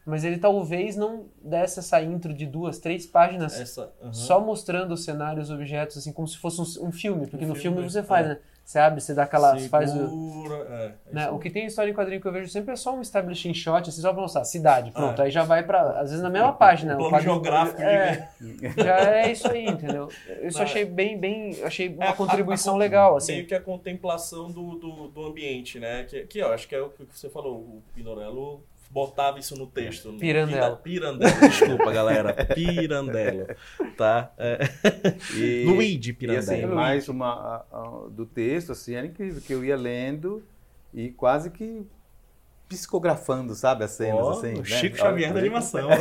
[0.06, 4.12] mas ele talvez não desse essa intro de duas, três páginas Essa, aham.
[4.12, 7.54] só mostrando os cenários, objetos, assim, como se fosse um, um filme, porque Um no
[7.54, 8.28] filme, filme, você faz, é.
[8.30, 8.38] né?
[8.64, 9.58] Você abre, você dá aquela.
[9.58, 11.30] você faz o, Segura, é, é né?
[11.30, 13.52] O que tem em história em quadrinho que eu vejo sempre é só um establishing
[13.52, 15.20] shot, assim, só pra mostrar, cidade, pronto.
[15.20, 15.26] É.
[15.26, 16.00] Aí já vai pra.
[16.00, 16.94] Às vezes na mesma página.
[16.98, 18.28] O plano geográfico de é,
[18.78, 20.08] Já é isso aí, entendeu?
[20.26, 21.62] Eu isso Não, achei bem, bem.
[21.62, 23.44] Achei É, uma a- contribuição a- legal, Meio assim.
[23.44, 26.04] que a contemplação do, do, do ambiente, né?
[26.04, 27.56] Que, que eu acho que é o que você falou.
[27.58, 28.62] O Pinorello
[28.94, 30.12] botava isso no texto.
[30.14, 30.76] Pirandello.
[30.76, 32.32] Pira- Pirandello, desculpa, galera.
[32.54, 33.46] Pirandello.
[33.96, 34.32] Tá?
[34.38, 34.58] É.
[35.36, 36.64] E, Luigi e Pirandello.
[36.66, 40.42] assim, mais uma a- a- do texto, assim, era incrível, que eu ia lendo
[40.92, 41.84] e quase que
[42.68, 44.54] psicografando, sabe, as cenas, Ó, assim.
[44.54, 44.64] o né?
[44.64, 45.88] Chico Xavier da animação.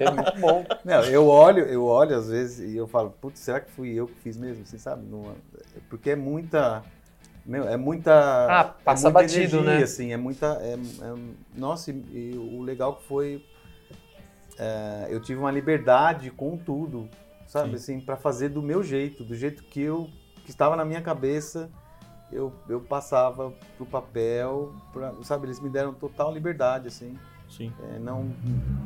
[0.00, 0.64] É muito bom.
[0.84, 4.06] Não, eu olho, eu olho às vezes e eu falo, putz, será que fui eu
[4.06, 5.04] que fiz mesmo, assim, sabe?
[5.06, 5.34] Numa-
[5.88, 6.82] porque é muita,
[7.44, 8.12] meu, é muita,
[8.48, 9.82] Ah, passa é muita batido, energia, né?
[9.82, 13.44] assim, é muita, é, é- nossa, e, e o legal que foi,
[14.58, 17.08] é, eu tive uma liberdade com tudo,
[17.46, 17.74] sabe, Sim.
[17.76, 20.08] assim, para fazer do meu jeito, do jeito que eu,
[20.44, 21.70] que estava na minha cabeça,
[22.32, 27.18] eu, eu passava pro papel, pra, sabe, eles me deram total liberdade, assim.
[27.48, 27.72] Sim.
[27.94, 28.34] É, não,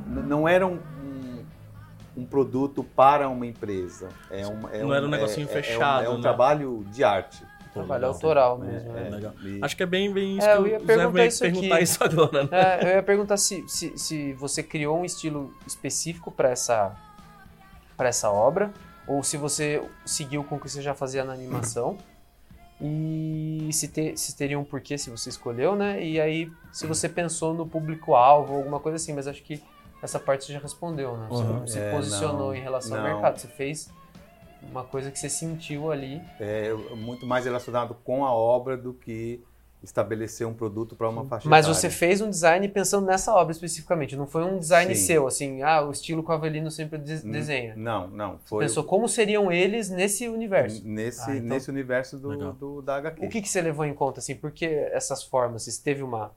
[0.07, 1.45] não era um, um,
[2.19, 4.09] um produto para uma empresa.
[4.31, 6.21] É uma, é Não era um negocinho é- é- fechado, É um, né?
[6.23, 7.43] trabalho de arte.
[7.79, 8.15] Trabalho legal.
[8.15, 8.73] autoral né?
[8.73, 8.93] mesmo.
[8.93, 9.07] né?
[9.07, 9.33] É, Legal.
[9.63, 11.85] Acho que é bem, bem isso É, que eu ia perguntar isso perguntar aqui.
[11.85, 12.49] isso agora, né?
[12.53, 16.95] É, eu ia perguntar se, se, se você criou um estilo específico para essa,
[17.97, 18.73] pra essa obra,
[19.07, 21.97] ou se você seguiu com o que você já fazia na animação.
[22.81, 26.01] E se, te, se teria um porquê, se você escolheu, né?
[26.01, 29.61] E aí, se você pensou no público-alvo, alguma coisa assim, mas acho que
[30.01, 31.27] essa parte você já respondeu, né?
[31.29, 31.53] Você Uhum.
[31.61, 33.11] não se É, posicionou não, em relação ao não.
[33.13, 33.91] mercado, você fez
[34.63, 36.21] uma coisa que você sentiu ali.
[36.41, 39.43] é muito mais relacionado com a obra do que
[39.81, 41.81] estabelecer um produto para uma faixa Mas etária.
[41.81, 45.07] você fez um design pensando nessa obra especificamente, não foi um design Sim.
[45.07, 47.75] seu, assim, ah, o estilo que o Avelino sempre de- N- desenha.
[47.77, 48.33] Não, não.
[48.39, 50.83] Você Foi pensou como seriam eles nesse universo.
[50.85, 53.25] nesse, Ah, então- nesse universo do, do- da HQ.
[53.25, 54.35] O que, que você levou em conta, assim?
[54.35, 55.63] Por que essas formas?
[55.63, 56.33] Você teve uma, um- um-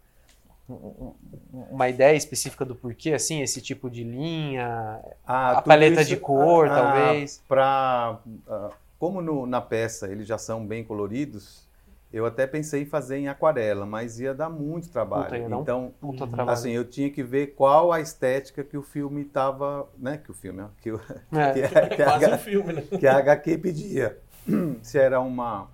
[1.54, 6.18] uma ideia específica do porquê, assim, esse tipo de linha, Ah, a paleta isso- de
[6.18, 7.42] cor, ah, talvez?
[7.48, 11.68] Pra, ah, como no- na peça eles já são bem coloridos,
[12.14, 15.26] eu até pensei em fazer em aquarela, mas ia dar muito trabalho.
[15.26, 16.50] Puta, ia um então, Puta trabalho.
[16.52, 20.34] assim, eu tinha que ver qual a estética que o filme tava, né, que o
[20.34, 21.00] filme, que, o-
[21.32, 21.54] É.
[21.54, 22.82] que, a- que a, Quase um filme, né?
[23.00, 24.18] que a HQ pedia.
[24.82, 25.68] Se era uma,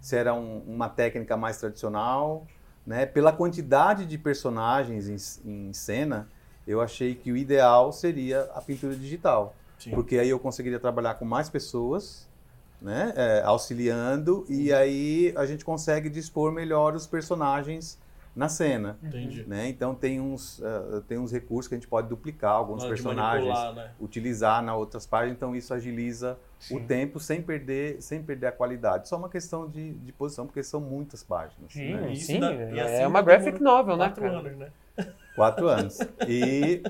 [0.00, 2.46] se era um- uma técnica mais tradicional,
[2.90, 6.28] né, pela quantidade de personagens em, em cena,
[6.66, 9.92] eu achei que o ideal seria a pintura digital Sim.
[9.92, 12.28] porque aí eu conseguiria trabalhar com mais pessoas,
[12.82, 17.96] né, é, auxiliando, e aí a gente consegue dispor melhor os personagens
[18.34, 18.98] na cena.
[19.00, 19.44] Entendi.
[19.46, 19.68] Né?
[19.68, 23.90] Então tem uns, eh, tem uns recursos que a gente pode duplicar alguns personagens, né?
[24.00, 26.36] utilizar na outras páginas, então isso agiliza
[26.68, 26.86] o Sim.
[26.86, 29.08] tempo sem perder, sem perder a qualidade.
[29.08, 31.72] Só uma questão de, de posição, porque são muitas páginas.
[31.72, 32.14] Sim, né?
[32.14, 34.72] Sim, dá- é, assim é uma graphic novel, né, Quatro anos, né?
[35.34, 36.08] Quatro anos.
[36.26, 36.86] E,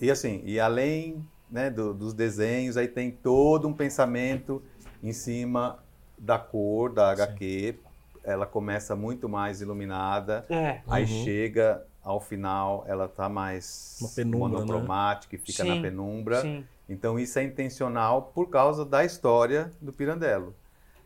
[0.00, 4.62] e assim, e além né, do- dos desenhos, aí tem todo um pensamento
[5.02, 5.78] em cima
[6.18, 7.78] da cor da HQ.
[8.22, 11.24] Ela começa muito mais iluminada, É, aí Uhum.
[11.24, 14.90] chega ao final, ela tá mais Uma penumbra, né?
[14.90, 16.42] monocromática e fica Sim, na penumbra.
[16.42, 16.66] sim.
[16.90, 20.52] Então isso é intencional por causa da história do Pirandello.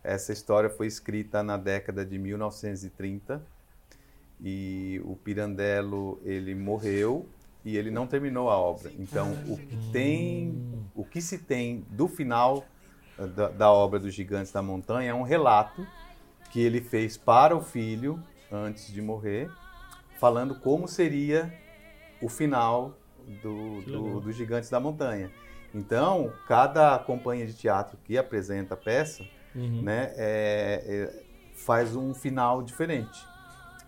[0.02, 3.44] Essa história foi escrita na década de 1930
[4.40, 7.28] e o Pirandello ele morreu
[7.62, 8.90] e ele não terminou a obra.
[8.98, 12.64] Então o que tem, o que se tem do final
[13.18, 15.86] eh, da, da obra dos Gigantes da Montanha é um relato
[16.50, 19.50] que ele fez para o filho antes de morrer,
[20.18, 21.52] falando como seria
[22.22, 22.96] o final
[23.42, 25.30] do, do, dos Gigantes da Montanha.
[25.74, 29.82] Então, cada companhia de teatro que apresenta a peça, Uhum.
[29.82, 31.22] né, é- é-
[31.54, 33.26] faz um final diferente.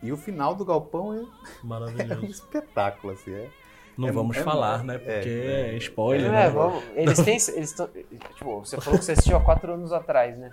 [0.03, 1.25] E o final do Galpão é,
[2.13, 3.49] é um espetáculo, assim, é.
[3.97, 4.97] Não É- vamos é- falar, né?
[4.97, 6.51] é- Porque é- é, spoiler, É, né?
[6.51, 7.39] vamos, eles têm.
[7.57, 7.89] Eles tão,
[8.35, 10.53] tipo, você falou que você assistiu há quatro anos atrás, né?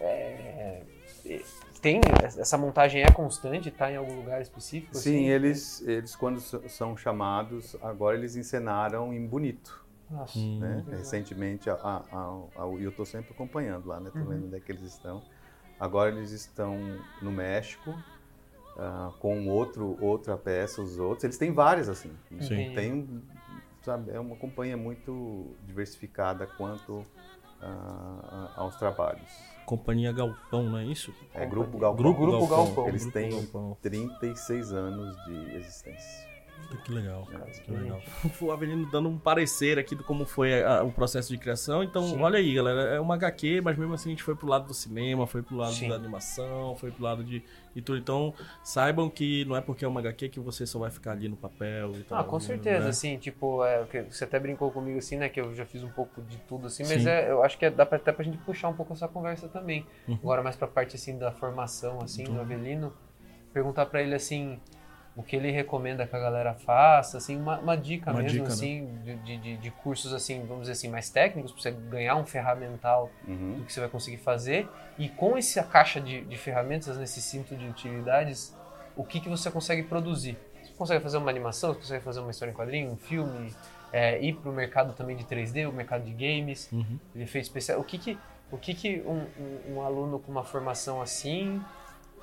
[0.00, 0.82] É,
[1.80, 2.00] tem.
[2.22, 3.70] Essa montagem é constante?
[3.70, 4.94] Tá em algum lugar específico?
[4.96, 5.28] Sim, assim?
[5.28, 9.86] eles, eles quando são chamados, agora eles encenaram em Bonito.
[10.10, 10.38] Nossa.
[10.38, 10.58] Hum.
[10.60, 10.84] né?
[10.90, 14.10] Recentemente, a, a, a- a- e eu estou sempre acompanhando lá, né?
[14.10, 14.24] Tô Uhum.
[14.26, 15.22] vendo onde é que eles estão.
[15.78, 16.76] Agora eles estão
[17.22, 17.94] no México,
[18.76, 21.24] ah, com outro, outra peça, os outros.
[21.24, 22.10] Eles têm várias, assim.
[22.40, 22.72] Sim.
[22.74, 23.22] Tem,
[23.82, 27.04] sabe, é uma companhia muito diversificada quanto
[27.60, 29.28] a- aos trabalhos.
[29.66, 31.12] Companhia Galpão, não é isso?
[31.34, 32.02] É Grupo Galpão.
[32.02, 32.88] Grupo Galpão.
[32.88, 33.76] Eles Grupo têm Galpão.
[33.82, 36.27] 36 anos de existência.
[36.84, 37.26] Que legal,
[37.64, 38.00] que legal.
[38.40, 41.82] O Avelino dando um parecer aqui de como foi a- o processo de criação.
[41.82, 42.20] Então, Sim.
[42.20, 42.82] olha aí, galera.
[42.94, 45.56] É uma HQ, mas mesmo assim a gente foi pro lado do cinema, foi pro
[45.56, 45.88] lado Sim.
[45.88, 47.42] da animação, foi pro lado de,
[47.74, 47.98] de tudo.
[47.98, 51.28] Então, saibam que não é porque é uma HQ que você só vai ficar ali
[51.28, 52.18] no papel e tal.
[52.20, 52.90] Ah, com certeza, né?
[52.90, 56.20] assim, tipo, é, você até brincou comigo assim, né, que eu já fiz um pouco
[56.22, 58.68] de tudo assim, mas é, eu acho que é- dá pra, até pra gente puxar
[58.68, 59.86] um pouco essa conversa também.
[60.06, 60.14] Uhum.
[60.22, 62.92] Agora mais pra parte assim da formação assim do Avelino,
[63.52, 64.60] perguntar pra ele assim,
[65.18, 68.48] o que ele recomenda que a galera faça, assim, uma, uma dica Uma mesmo dica,
[68.48, 68.52] né?
[68.54, 72.14] assim, de, de, de- de cursos assim, vamos dizer assim, mais técnicos, pra você ganhar
[72.16, 73.56] um ferramental Uhum.
[73.58, 74.70] do que você vai conseguir fazer.
[74.96, 78.54] E com essa caixa de, de ferramentas, nesse cinto de utilidades,
[78.96, 80.38] o que, que você consegue produzir?
[80.62, 83.52] Você consegue fazer uma animação, você consegue fazer uma história em quadrinho, um filme,
[83.92, 86.98] é, ir para o mercado também de 3D, o mercado de games, Uhum.
[87.14, 87.80] ele fez especial.
[87.80, 88.18] O que, que,
[88.52, 91.60] o que, que um, um, um aluno com uma formação assim,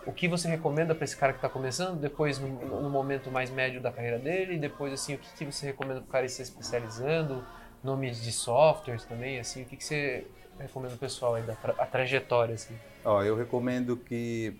[0.06, 2.48] o que você recomenda para esse cara que está começando, depois no,
[2.82, 6.02] no momento mais médio da carreira dele, e depois assim, o que, que você recomenda
[6.02, 7.44] para o cara ir se especializando,
[7.84, 10.28] nomes de softwares também, assim, o que, que você
[10.60, 12.76] recomenda pro pessoal aí da tra- a trajetória assim?
[13.04, 14.56] Ó, eu recomendo que,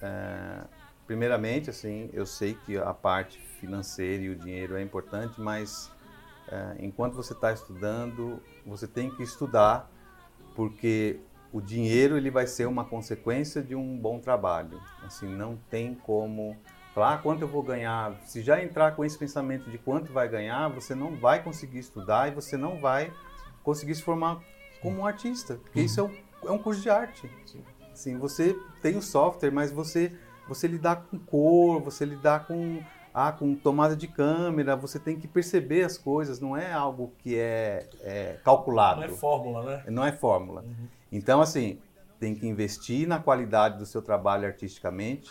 [0.00, 0.64] é,
[1.06, 5.90] primeiramente, assim, eu sei que a parte financeira e o dinheiro é importante, mas
[6.48, 9.90] é, enquanto você está estudando, você tem que estudar,
[10.54, 11.18] porque
[11.52, 14.80] o dinheiro ele vai ser uma consequência de um bom trabalho.
[15.04, 16.56] Assim, não tem como
[16.94, 18.18] falar ah, quanto eu vou ganhar.
[18.24, 22.28] Se já entrar com esse pensamento de quanto vai ganhar, você não vai conseguir estudar
[22.28, 23.12] e você não vai
[23.62, 24.40] conseguir se formar
[24.80, 26.12] como um artista, porque isso é um,
[26.48, 27.30] é um curso de arte.
[27.92, 30.12] Assim, você tem o software, mas você
[30.48, 32.82] você lidar com cor, você lidar com
[33.14, 37.38] ah, com tomada de câmera, você tem que perceber as coisas, não é algo que
[37.38, 39.00] é, é calculado.
[39.00, 39.84] Não é fórmula, né?
[39.88, 40.64] Não é fórmula.
[41.12, 41.78] Então, assim,
[42.18, 45.30] tem que investir na qualidade do seu trabalho artisticamente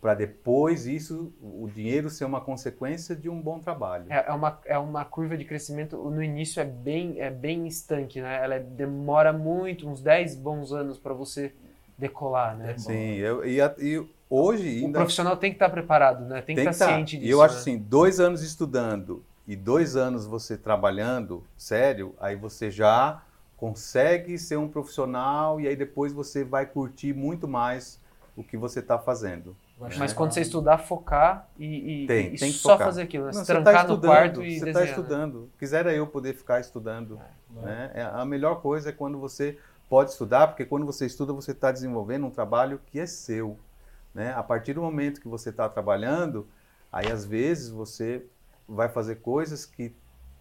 [0.00, 4.06] para depois isso, o dinheiro ser uma consequência de um bom trabalho.
[4.08, 8.20] É, é uma, é uma curva de crescimento, no início é bem, é bem estanque,
[8.20, 8.42] né?
[8.42, 11.52] Ela é- demora muito, uns 10 bons anos para você
[11.98, 12.78] decolar, né?
[12.78, 16.42] Sim, eu, e, a- e hoje O ainda profissional tem que estar preparado, né?
[16.42, 16.86] Tem que tem estar que tá.
[16.86, 17.26] ciente disso.
[17.28, 17.60] E eu acho né?
[17.60, 23.20] assim, dois anos estudando e dois anos você trabalhando sério, aí você já
[23.58, 28.00] consegue ser um profissional e aí depois você vai curtir muito mais
[28.36, 29.54] o que você está fazendo.
[29.78, 32.86] Mas chegar- quando você estudar, focar e, e- Tem, e tem que só focar.
[32.86, 33.32] fazer aquilo, né?
[33.34, 34.86] Não, Se você tá trancar no estudando, quarto e você está né?
[34.86, 35.50] estudando.
[35.58, 37.16] Quisera eu poder ficar estudando.
[37.50, 37.62] Né?
[37.62, 37.90] Né?
[37.94, 41.70] É, A melhor coisa é quando você pode estudar, porque quando você estuda, você está
[41.72, 43.58] desenvolvendo um trabalho que é seu.
[44.14, 44.32] Né?
[44.34, 46.46] A partir do momento que você está trabalhando,
[46.92, 48.24] aí às vezes você
[48.68, 49.92] vai fazer coisas que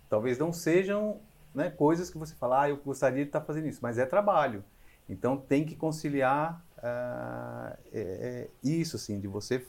[0.09, 1.19] talvez não sejam
[1.57, 4.63] né, coisas que você fala, ah, eu gostaria de estar fazendo isso, mas é trabalho.
[5.09, 9.65] Então tem que conciliar ah, é, é, isso, assim, de você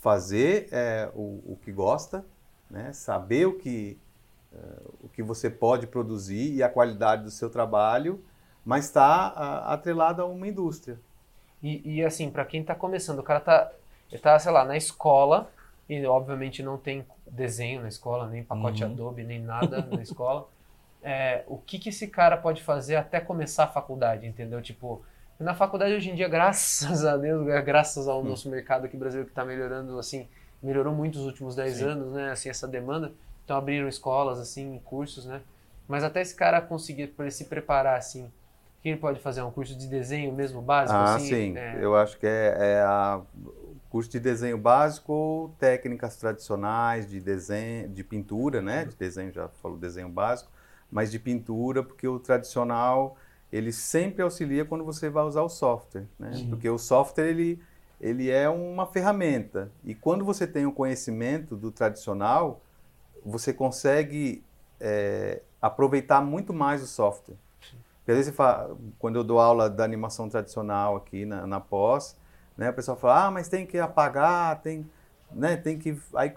[0.00, 2.24] fazer é, o, o que gosta,
[2.70, 2.92] né?
[2.92, 3.98] saber o que,
[4.52, 8.24] eh, o que você pode produzir e a qualidade do seu trabalho,
[8.64, 9.28] mas está
[9.66, 10.98] atrelado a uma indústria.
[11.62, 13.72] E, e, assim, pra quem tá começando, o cara tá,
[14.10, 15.50] ele tá, sei lá, na escola,
[15.88, 18.90] e obviamente não tem desenho na escola, nem pacote Uhum.
[18.90, 20.48] Adobe, nem nada na escola.
[21.02, 24.62] É, o que que esse cara pode fazer até começar a faculdade, entendeu?
[24.62, 25.04] Tipo,
[25.38, 29.28] na faculdade hoje em dia, graças a Deus, gra- graças ao nosso mercado aqui brasileiro
[29.28, 30.28] que tá melhorando, assim,
[30.62, 31.82] melhorou muito nos últimos 10 Sim.
[31.82, 33.12] anos, né, assim, essa demanda.
[33.44, 35.42] Então abriram escolas, assim, cursos, né?
[35.88, 39.42] Mas até esse cara conseguir, para se preparar, assim, o que ele pode fazer?
[39.42, 41.18] Um curso de desenho mesmo, básico, ah, assim?
[41.18, 41.54] sim.
[41.56, 43.22] é, Eu acho que é, é a
[43.90, 48.84] curso de desenho básico ou técnicas tradicionais de desenho, de pintura, né?
[48.86, 50.51] De desenho, já falou desenho básico,
[50.92, 53.16] mas de pintura, porque o tradicional
[53.50, 56.32] ele sempre auxilia quando você vai usar o software, né?
[56.34, 56.50] Sim.
[56.50, 57.58] Porque o software ele
[58.00, 62.60] ele é uma ferramenta e quando você tem o conhecimento do tradicional,
[63.24, 64.42] você consegue
[64.80, 67.36] é, aproveitar muito mais o software.
[67.98, 71.60] Porque às vezes você fala, quando eu dou aula da animação tradicional aqui na, na
[71.60, 72.16] pós,
[72.56, 74.84] né, o pessoal fala, ah, mas tem que apagar, tem,
[75.30, 76.34] né, tem que, aí,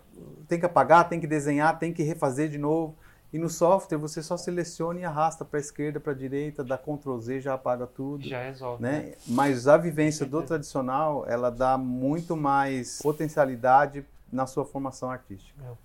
[0.47, 2.95] tem que apagar, tem que desenhar, tem que refazer de novo.
[3.35, 6.77] E no software você só seleciona e arrasta para a esquerda, para a direita, dá
[6.77, 8.25] Ctrl Z, já apaga tudo.
[8.25, 8.81] já resolve.
[8.81, 9.15] Né?
[9.27, 15.61] Mas a vivência do tradicional, ela dá muito mais potencialidade na sua formação artística.
[15.61, 15.77] Eu,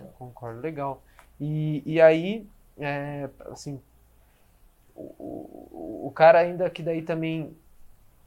[0.00, 1.02] eu concordo, legal.
[1.40, 2.46] E, e aí,
[2.78, 3.80] é, assim,
[4.94, 7.52] o, o, o cara ainda que daí também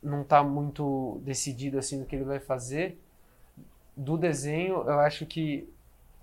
[0.03, 3.01] não está muito decidido assim no que ele vai fazer,
[3.95, 5.65] do desenho, eu acho que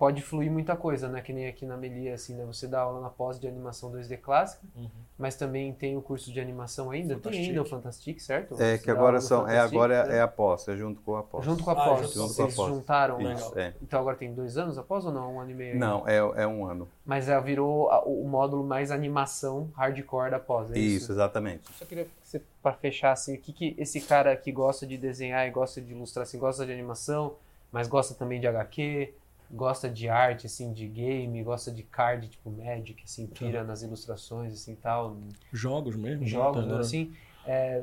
[0.03, 1.21] pode fluir muita coisa, né?
[1.21, 2.43] Que nem aqui na Melia, assim, né?
[2.45, 4.89] Você dá aula na pós de animação 2D clássica, Uhum.
[5.17, 7.13] mas também tem o curso de animação ainda.
[7.13, 7.47] Tem Fantastic.
[7.47, 8.53] ainda o Fantastic, certo?
[8.55, 10.17] É Você que agora são, é agora né?
[10.17, 11.45] é a pós, é junto com a pós.
[11.45, 12.01] Junto com a Ah, pós.
[12.01, 12.67] junto com a Vocês pós.
[12.67, 13.21] juntaram.
[13.31, 13.73] Isso, é.
[13.81, 15.35] Então agora tem dois anos após ou não?
[15.35, 15.79] Um ano e meio?
[15.79, 16.85] Não, é, é um ano.
[17.05, 21.03] Mas já virou a- o módulo mais animação hardcore da pós, é isso?
[21.03, 21.63] Isso, exatamente.
[21.79, 24.97] Só queria que você, pra fechar, assim, o que, que esse cara que gosta de
[24.97, 27.35] desenhar e gosta de ilustrar, assim, gosta de animação,
[27.71, 29.13] mas gosta também de HQ,
[29.53, 34.51] gosta de arte, assim, de game, gosta de card, tipo Magic, assim, pira nas ilustrações,
[34.53, 35.15] assim, tal,
[35.51, 36.21] Jogos mesmo.
[36.21, 36.27] né?
[36.27, 37.13] jogos, Tá, assim,
[37.45, 37.81] é,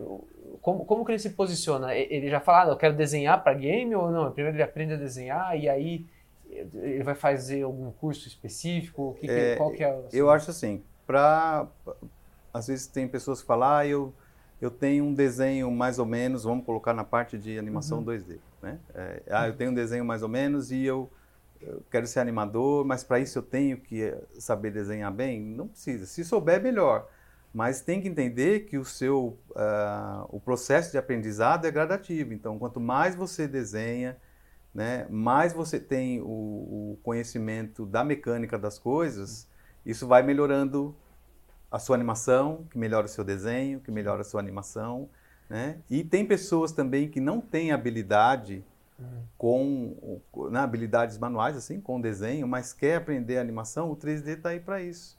[0.60, 1.94] como, como que ele se posiciona?
[1.94, 4.30] Ele já fala, ah, eu quero desenhar para game ou não?
[4.32, 6.04] Primeiro ele aprende a desenhar e aí
[6.50, 9.10] ele vai fazer algum curso específico?
[9.10, 9.90] O que É, qual que é?
[9.90, 10.16] assim?
[10.16, 11.68] Eu acho assim, pra.
[12.52, 14.12] Às vezes tem pessoas que falam, ah, eu,
[14.60, 18.04] eu tenho um desenho mais ou menos, vamos colocar na parte de animação Uhum.
[18.06, 18.78] 2D, né?
[18.92, 21.08] É, ah, eu tenho um desenho mais ou menos e eu,
[21.60, 25.40] eu quero ser animador, mas para isso eu tenho que eh, saber desenhar bem?
[25.40, 26.06] Não precisa.
[26.06, 27.08] Se souber, melhor.
[27.52, 32.32] Mas tem que entender que o seu ah, o processo de aprendizado é gradativo.
[32.32, 34.16] Então, quanto mais você desenha,
[34.74, 39.48] né, mais você tem o, o conhecimento da mecânica das coisas,
[39.84, 40.94] isso vai melhorando
[41.70, 45.08] a sua animação, que melhora o seu desenho, que melhora a sua animação,
[45.48, 45.78] né?
[45.90, 48.64] E tem pessoas também que não têm habilidade.
[49.38, 54.60] Com, né, habilidades manuais assim, com desenho, mas quer aprender animação, o 3D está aí
[54.60, 55.18] para isso.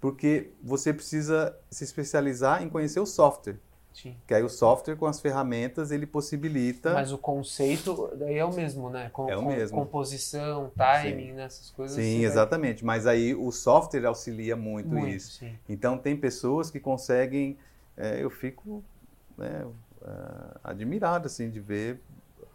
[0.00, 3.56] Porque você precisa se especializar em conhecer o software,
[3.92, 4.16] Sim.
[4.26, 8.54] que aí o software com as ferramentas ele possibilita Mas o conceito daí é o
[8.54, 9.10] mesmo, né?
[9.12, 9.76] Com, É o com- mesmo.
[9.76, 11.44] Composição, timing, né?
[11.44, 11.96] essas coisas.
[11.96, 12.82] Sim, você vai- exatamente.
[12.84, 15.32] Mas aí o software auxilia muito, Muito, isso.
[15.32, 15.54] sim.
[15.68, 17.58] Então tem pessoas que conseguem,
[17.94, 18.82] é, eu fico
[19.36, 19.66] né,
[20.02, 22.00] é, admirado assim de ver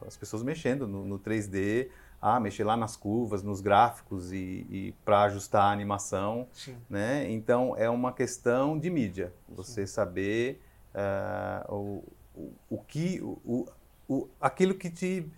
[0.08, 1.89] as pessoas mexendo no, no 3D,
[2.22, 6.76] ah, mexer lá nas curvas, nos gráficos e, e para ajustar a animação, sim.
[6.89, 7.30] né?
[7.32, 10.62] Então é uma questão de mídia, você saber
[10.94, 13.68] ah, o, o, o que, o,
[14.08, 15.32] o, aquilo que te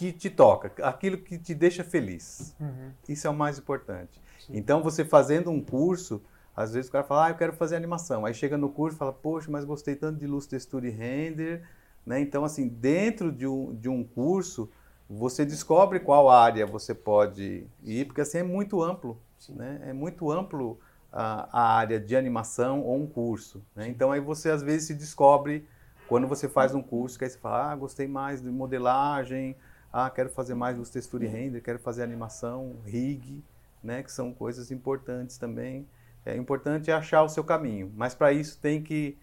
[0.00, 2.56] que te toca, aquilo que te deixa feliz.
[2.58, 2.90] Uhum.
[3.06, 4.18] Isso é o mais importante.
[4.38, 4.52] Sim.
[4.56, 6.22] Então, você fazendo um curso,
[6.56, 8.24] às vezes o cara fala, ah, eu quero fazer animação.
[8.24, 11.62] Aí chega no curso e fala, poxa, mas gostei tanto de luz, textura e render.
[12.10, 12.18] Né?
[12.18, 14.68] Então, assim, dentro de um, de um curso,
[15.08, 19.16] você descobre qual área você pode ir, porque assim é muito amplo.
[19.38, 19.54] Sim.
[19.54, 19.80] Né?
[19.84, 20.80] É muito amplo
[21.12, 23.62] a, a área de animação ou um curso.
[23.76, 23.86] Né?
[23.86, 25.64] Então, aí você às vezes se descobre
[26.08, 29.54] quando você faz um curso, que aí você fala, ah, gostei mais de modelagem,
[29.92, 33.40] ah, quero fazer mais luz, textura e render, quero fazer animação, rig,
[33.84, 35.86] né, que são coisas importantes também.
[36.26, 39.16] É importante achar o seu caminho, mas para isso tem que,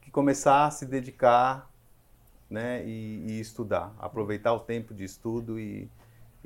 [0.00, 1.68] que começar a se dedicar,
[2.54, 5.90] né, e, e estudar, aproveitar o tempo de estudo e,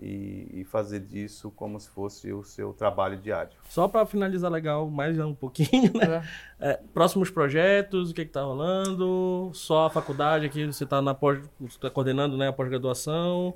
[0.01, 3.53] e, e fazer disso como se fosse o seu trabalho diário.
[3.69, 6.25] Só pra finalizar legal, mais um pouquinho, né?
[6.59, 6.71] É.
[6.71, 9.51] É, próximos projetos, o que que tá rolando?
[9.53, 11.41] Só a faculdade aqui, você tá, na pós,
[11.79, 13.55] tá coordenando né, a pós-graduação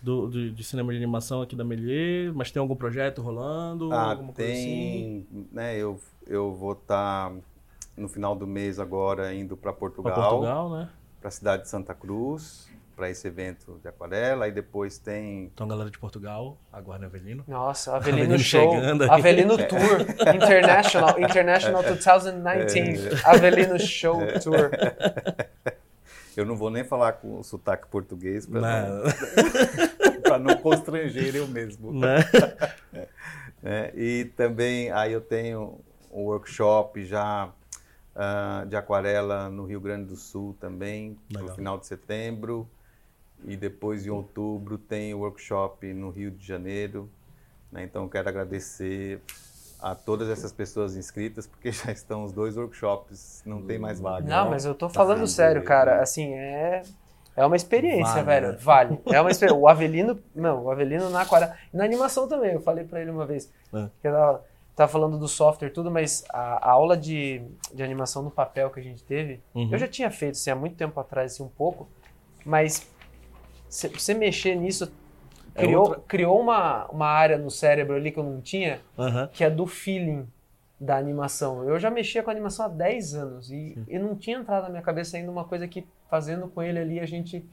[0.00, 3.92] do, de, de cinema de animação aqui da Melier, mas tem algum projeto rolando?
[3.92, 5.26] Ah, alguma coisa assim?
[5.30, 7.32] tem, né, eu, eu vou estar
[7.94, 10.88] no final do mês agora indo para Pra Portugal, Portugal, né?
[11.26, 15.66] Para a cidade de Santa Cruz, para esse evento de aquarela, e depois tem Então,
[15.66, 17.42] galera de Portugal, aguarda Avelino.
[17.48, 18.74] Nossa, Avelino, Avelino Show.
[18.74, 19.10] chegando aí.
[19.10, 21.82] Avelino Tour International, International
[22.62, 23.22] 2019.
[23.24, 24.70] Avelino Show Tour.
[26.36, 29.02] Eu não vou nem falar com o sotaque português para Não.
[29.02, 31.92] não, pra não constranger eu mesmo.
[31.92, 32.18] Né?
[33.60, 33.90] né?
[33.96, 35.80] E também aí eu tenho
[36.12, 37.50] um workshop já
[38.16, 41.48] ah, de aquarela no Rio Grande do Sul também, Legal.
[41.50, 42.68] no final de setembro.
[43.44, 47.08] E depois em outubro tem o workshop no Rio de Janeiro.
[47.70, 47.84] né?
[47.84, 49.20] Então quero agradecer
[49.78, 54.26] a todas essas pessoas inscritas, porque já estão os dois workshops, não tem mais vaga.
[54.26, 56.00] Não, mas eu tô falando Tá sério, cara.
[56.00, 56.82] Assim, é.
[57.36, 58.48] É uma experiência, Vale, velho.
[58.52, 58.58] né?
[58.58, 59.00] Vale.
[59.12, 59.60] É uma experiência.
[59.60, 61.54] O Avelino, não, o Avelino na aquarela.
[61.70, 63.52] Na animação também, eu falei pra ele uma vez.
[63.74, 63.90] É.
[64.00, 64.44] Que eu tava,
[64.76, 67.42] tava falando do software e tudo, mas a, a aula de,
[67.74, 69.70] de animação no papel que a gente teve, Uhum.
[69.72, 71.88] eu já tinha feito assim, há muito tempo atrás, assim, um pouco,
[72.44, 72.86] mas
[73.68, 74.92] você mexer nisso
[75.54, 79.28] É criou, outra- criou uma, uma área no cérebro ali que eu não tinha, Aham.
[79.32, 80.26] que é do feeling
[80.78, 81.66] da animação.
[81.68, 84.82] Eu já mexia com animação há 10 anos e, e não tinha entrado na minha
[84.82, 87.44] cabeça ainda uma coisa que fazendo com ele ali a gente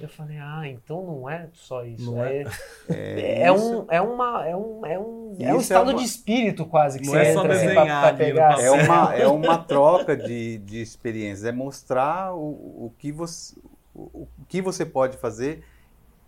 [0.00, 2.10] eu falei, ah, então não é só isso.
[2.12, 2.44] Não é,
[2.88, 5.98] É, é, isso- um, é uma é um, é um, é um é estado uma-
[5.98, 8.48] de espírito quase que Não você é só entra assim, pra, pra pegar.
[8.50, 8.74] papel.
[8.74, 12.38] É uma, é uma troca de, de experiências, é mostrar o,
[12.86, 13.56] o, que você,
[13.94, 15.64] o, o que você pode fazer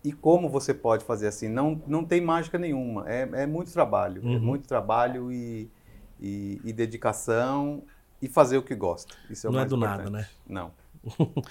[0.03, 1.47] e como você pode fazer assim?
[1.47, 3.09] Não, não tem mágica nenhuma.
[3.09, 4.21] É, é muito trabalho.
[4.23, 4.39] É Uhum.
[4.39, 5.69] muito trabalho e,
[6.19, 7.83] e, e dedicação
[8.21, 9.13] e fazer o que gosta.
[9.29, 9.97] Isso é o Não é mais do importante.
[9.97, 10.27] nada, né?
[10.47, 10.71] Não.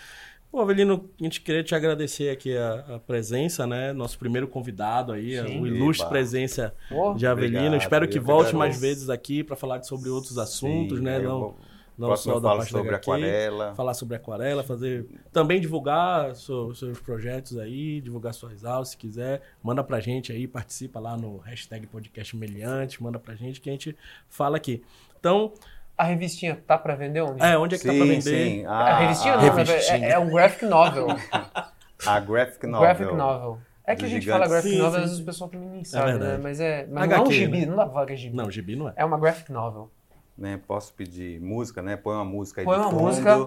[0.52, 3.92] Bom, Avelino, a gente queria te agradecer aqui a, a presença, né?
[3.92, 5.60] Nosso primeiro convidado aí, Sim.
[5.60, 6.10] o ilustre Eba.
[6.10, 6.74] presença
[7.16, 7.58] de Avelino.
[7.66, 8.80] Obrigado, Espero que volte mais agradeço.
[8.80, 11.20] vezes aqui para falar sobre outros assuntos, Sim, né?
[11.20, 11.54] Não,
[11.96, 13.74] não só da parte sobre da HQ, aquarela.
[13.76, 19.42] falar sobre aquarela, fazer também divulgar so- seus projetos aí, divulgar suas aulas, se quiser,
[19.62, 23.72] manda pra gente aí, participa lá no hashtag podcast Meliante, manda pra gente que a
[23.72, 23.96] gente
[24.28, 24.82] fala aqui.
[25.20, 25.52] Então,
[26.00, 27.42] A revistinha tá pra vender onde?
[27.44, 28.20] é, onde é que tá pra Sim, vender?
[28.22, 28.64] sim.
[28.64, 29.82] A A, revistinha a, não, na revistinha.
[29.98, 31.06] verdade, é, é um graphic novel.
[32.06, 32.80] a graphic novel.
[32.80, 33.58] graphic novel.
[33.84, 34.38] É que a gente gigante.
[34.38, 36.18] fala graphic Sim, novel, sim, às vezes o pessoal também nem sabe, né?
[36.18, 36.42] verdade.
[36.42, 36.86] Mas é.
[36.86, 37.66] Mas não é um HQ, gibi, né?
[37.66, 38.36] não dá pra falar que é gibi.
[38.36, 38.92] Não, gibi não é.
[38.96, 39.90] É uma graphic novel.
[40.38, 40.58] né?
[40.66, 41.96] Posso pedir música, né?
[41.96, 43.02] Põe uma música aí Põe de uma fundo.
[43.02, 43.46] música.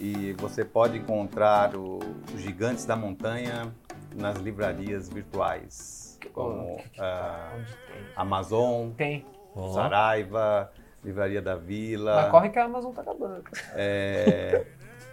[0.00, 2.00] E você pode encontrar o,
[2.34, 3.72] os Gigantes da Montanha
[4.16, 7.50] nas livrarias virtuais, como ah,
[7.86, 8.04] tem?
[8.16, 9.24] Amazon, Tem.
[9.72, 10.72] Saraiva,
[11.04, 12.14] Livraria da Vila.
[12.22, 13.42] Mas corre que a Amazon tá acabando.
[13.74, 14.64] é,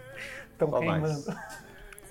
[0.52, 1.02] Estão Qual mais?
[1.02, 1.38] queimando.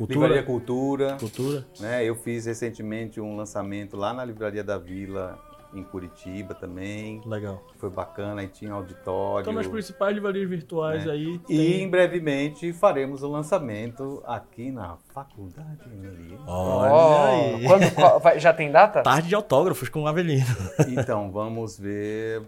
[0.09, 1.61] Livraria cultura, Cultura.
[1.61, 1.65] cultura.
[1.79, 2.03] Né?
[2.03, 5.37] Eu fiz recentemente um lançamento lá na Livraria da Vila,
[5.75, 7.21] em Curitiba também.
[7.25, 7.63] Legal.
[7.77, 9.41] Foi bacana, aí tinha auditório.
[9.41, 11.11] Então, nas principais livrarias virtuais né?
[11.13, 11.35] aí.
[11.35, 16.39] E tem- em brevemente faremos o lançamento aqui na Faculdade Melier.
[16.47, 17.63] Olha Ó, aí.
[18.23, 19.03] quando- já tem data?
[19.03, 20.45] Tarde de autógrafos com o Avelino.
[20.89, 22.41] Então vamos ver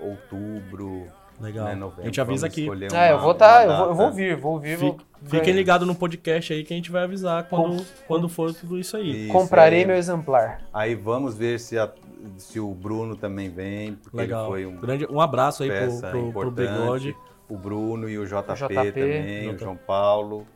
[0.00, 1.06] outubro,
[1.40, 1.66] Legal.
[1.66, 2.02] né, novembro.
[2.02, 2.68] a gente avisa aqui.
[2.94, 4.78] É, eu vou tá, uma eu vou, eu vou vir, vou vir.
[4.78, 8.52] Fique- vou- Fiquem ligados no podcast aí que a gente vai avisar quando, quando for
[8.54, 9.24] tudo isso aí.
[9.24, 9.86] Isso, Comprarei é.
[9.86, 10.62] meu exemplar.
[10.72, 11.90] Aí vamos ver se, a-
[12.36, 14.44] se o Bruno também vem, porque Legal.
[14.44, 16.50] ele foi um Grande, um abraço aí pro, pro, pro.
[16.50, 17.16] Bigode.
[17.48, 20.46] O Bruno e o JP, JP, também, o J- João Paulo,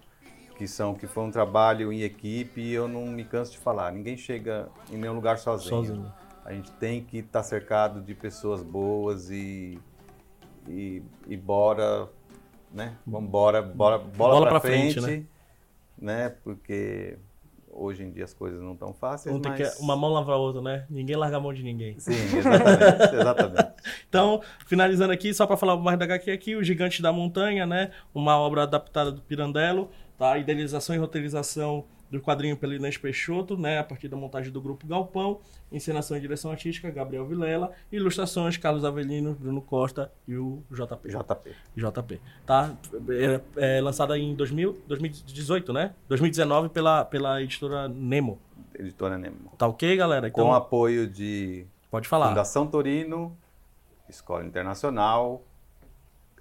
[0.58, 3.90] que são que foi um trabalho em equipe e eu não me canso de falar.
[3.92, 5.70] Ninguém chega em nenhum lugar sozinho.
[5.70, 6.12] Sozinho.
[6.44, 9.78] A gente tem que estar cercado de pessoas boas e
[10.68, 12.08] e, e bora,
[12.72, 12.96] né?
[13.06, 15.26] Vamos bora, bora, bola, Bola pra, pra frente, frente,
[15.98, 16.34] né?
[16.44, 17.18] Porque
[17.70, 19.76] hoje em dia as coisas não estão fáceis, Um tem mas...
[19.76, 20.86] que, uma mão lava a outra, né?
[20.90, 21.98] Ninguém larga a mão de ninguém.
[21.98, 23.72] Sim, exatamente, exatamente.
[24.08, 27.90] Então, finalizando aqui, só para falar mais da HQ aqui, O Gigante da Montanha, né?
[28.14, 30.38] Uma obra adaptada do Pirandello, tá?
[30.38, 33.78] Idealização e roteirização do quadrinho pelo Inês Peixoto, né?
[33.78, 35.40] A partir da montagem do grupo Galpão,
[35.72, 41.08] encenação e direção artística, Gabriel Vilela, ilustrações, Carlos Avelino, Bruno Costa e o JP.
[41.08, 41.56] JP.
[41.74, 42.20] JP.
[42.44, 42.76] Tá?
[43.56, 45.94] É, é lançada em 2000, 2018, né?
[46.08, 48.38] 2019 pela, pela editora Nemo.
[48.78, 49.50] Editora Nemo.
[49.56, 50.28] Tá ok, galera?
[50.28, 52.28] Então, Com apoio de pode falar.
[52.28, 53.34] Fundação Torino,
[54.06, 55.42] Escola Internacional,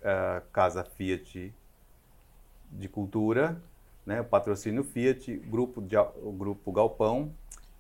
[0.04, 1.54] eh, Casa Fiat
[2.70, 3.62] de Cultura,
[4.06, 7.34] né, patrocínio Fiat, grupo de, o grupo Galpão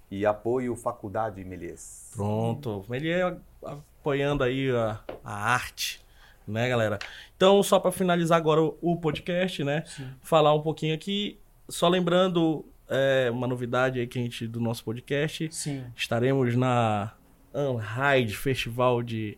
[0.09, 2.11] e apoio Faculdade Melies.
[2.15, 2.85] Pronto.
[2.91, 6.01] Ele é apoiando aí a, a arte,
[6.47, 6.99] né, galera?
[7.35, 9.83] Então, só para finalizar agora o, o podcast, né?
[10.21, 14.83] Falar um pouquinho aqui, só lembrando é, uma novidade aí que a gente do nosso
[14.83, 15.85] podcast, Sim.
[15.95, 17.13] estaremos na
[17.53, 19.37] Unhide Festival de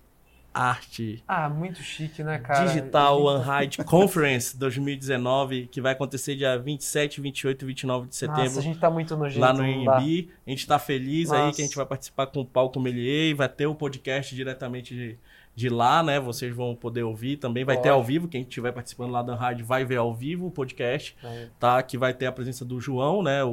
[0.53, 2.65] Arte Ah, muito chique, né, cara?
[2.65, 8.43] Digital Unhide Conference 2019, que vai acontecer dia 27, 28 e 29 de setembro.
[8.43, 9.39] Nossa, a gente tá muito nojento.
[9.39, 9.65] lá no.
[9.65, 10.29] INB.
[10.45, 11.55] A gente tá feliz aí Nossa.
[11.55, 14.93] que a gente vai participar com o Palco Melier e vai ter o podcast diretamente
[14.93, 15.17] de,
[15.55, 16.19] de lá, né?
[16.19, 17.63] Vocês vão poder ouvir também.
[17.63, 20.51] Vai ter ao vivo, quem estiver participando lá da rádio vai ver ao vivo o
[20.51, 21.47] podcast, É.
[21.59, 21.81] tá?
[21.83, 23.43] Que vai ter a presença do João, né?
[23.43, 23.49] O,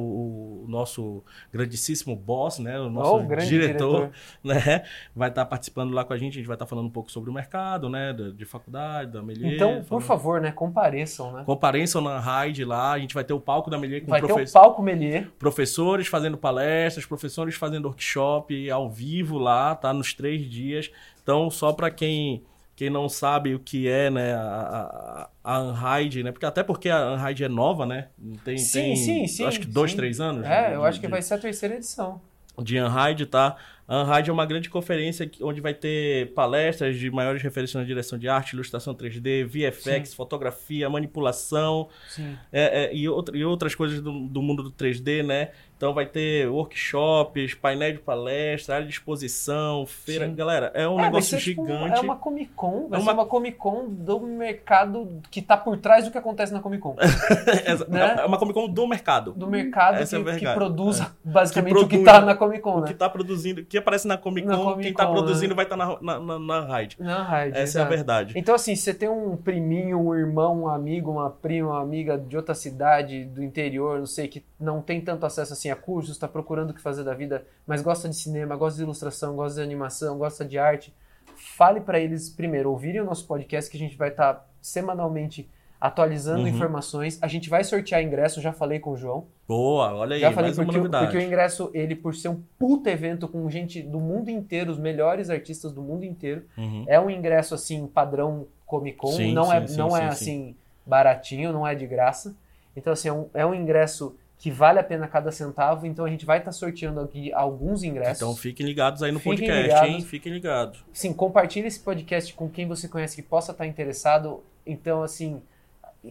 [0.63, 1.23] o nosso
[1.53, 2.79] grandíssimo boss, né?
[2.79, 4.09] O nosso Ó, o grande diretor,
[4.43, 4.83] né?
[5.15, 6.31] Vai estar participando lá com a gente.
[6.33, 8.13] A gente vai estar falando um pouco sobre o mercado, né?
[8.13, 9.53] De, de faculdade, da Melier.
[9.53, 11.43] Então, por falando- favor, né, compareçam, né?
[11.45, 14.25] Compareçam na Raid lá, a gente vai ter o palco da Melier com Vai ter
[14.27, 15.27] professores o palco Melier.
[15.37, 19.93] professores fazendo palestras, professores fazendo workshop ao vivo lá, tá?
[19.93, 20.89] Nos três dias.
[21.23, 22.43] Então, só para quem,
[22.75, 25.61] quem não sabe o que é, né, a, a, a
[25.99, 26.31] Unhide, né?
[26.31, 28.07] Porque, até porque a Unhide é nova, né?
[28.43, 29.97] Tem, Sim, tem, sim, sim, Acho que dois, sim.
[29.97, 30.45] três anos.
[30.45, 32.21] É, de- eu acho que de- vai ser a terceira edição.
[32.61, 33.55] de Unhide, tá?
[33.87, 38.17] A Unhide é uma grande conferência onde vai ter palestras de maiores referências na direção
[38.17, 42.37] de arte, ilustração 3D, VFX, fotografia, manipulação, Sim.
[42.53, 45.51] é, é, e, outra- e outras coisas do, do mundo do 3D, né?
[45.81, 50.27] Então vai ter workshops, painel de palestra, área de exposição, feira.
[50.27, 50.35] Sim.
[50.35, 51.97] Galera, é um É, negócio ser, tipo, gigante.
[51.97, 55.57] é uma Comic Con, vai É ser uma- uma Comic Con do mercado que tá
[55.57, 56.95] por trás do que acontece na Comic Con.
[57.89, 58.15] Né?
[58.19, 59.31] É uma Comic Con do mercado.
[59.31, 60.55] Do mercado Essa é que, que verdade.
[60.55, 62.87] produz basicamente Que o que produz tá na Comic Con, O né?
[62.87, 65.55] que tá produzindo, que aparece na Comic Na Con, Comic quem tá Con, produzindo né?
[65.55, 66.95] vai estar na, na, na, na raid.
[66.99, 67.57] Na rádio.
[67.57, 68.33] Essa é a verdade.
[68.37, 72.37] Então, assim, você tem um priminho, um irmão, um amigo, uma prima, uma amiga de
[72.37, 76.27] outra cidade, do interior, não sei, que não tem tanto acesso assim a cursos, está
[76.27, 79.63] procurando o que fazer da vida, mas gosta de cinema, gosta de ilustração, gosta de
[79.65, 80.93] animação, gosta de arte,
[81.35, 85.49] fale para eles primeiro ouvirem o nosso podcast, que a gente vai estar semanalmente
[85.79, 86.47] atualizando Uhum.
[86.47, 87.17] informações.
[87.23, 89.25] A gente vai sortear ingresso, já falei com o João.
[89.47, 91.05] Boa, olha aí, Já falei mais uma porque, o- novidade.
[91.05, 94.77] porque o ingresso, ele, por ser um puto evento com gente do mundo inteiro, os
[94.77, 96.85] melhores artistas do mundo inteiro, Uhum.
[96.87, 100.07] é um ingresso assim, padrão Comic Con, Sim, não sim, é, sim, não é sim.
[100.07, 100.55] assim
[100.85, 102.35] baratinho, não é de graça.
[102.77, 106.09] Então, assim, é um, é um ingresso que vale a pena cada centavo, então a
[106.09, 108.17] gente vai estar sorteando aqui alguns ingressos.
[108.23, 109.89] Então fiquem ligados aí no Fiquem podcast, ligados.
[109.89, 110.01] hein?
[110.01, 110.83] Fiquem ligados.
[110.91, 114.43] Sim, compartilhe esse podcast com quem você conhece que possa estar interessado.
[114.65, 115.43] Então, assim,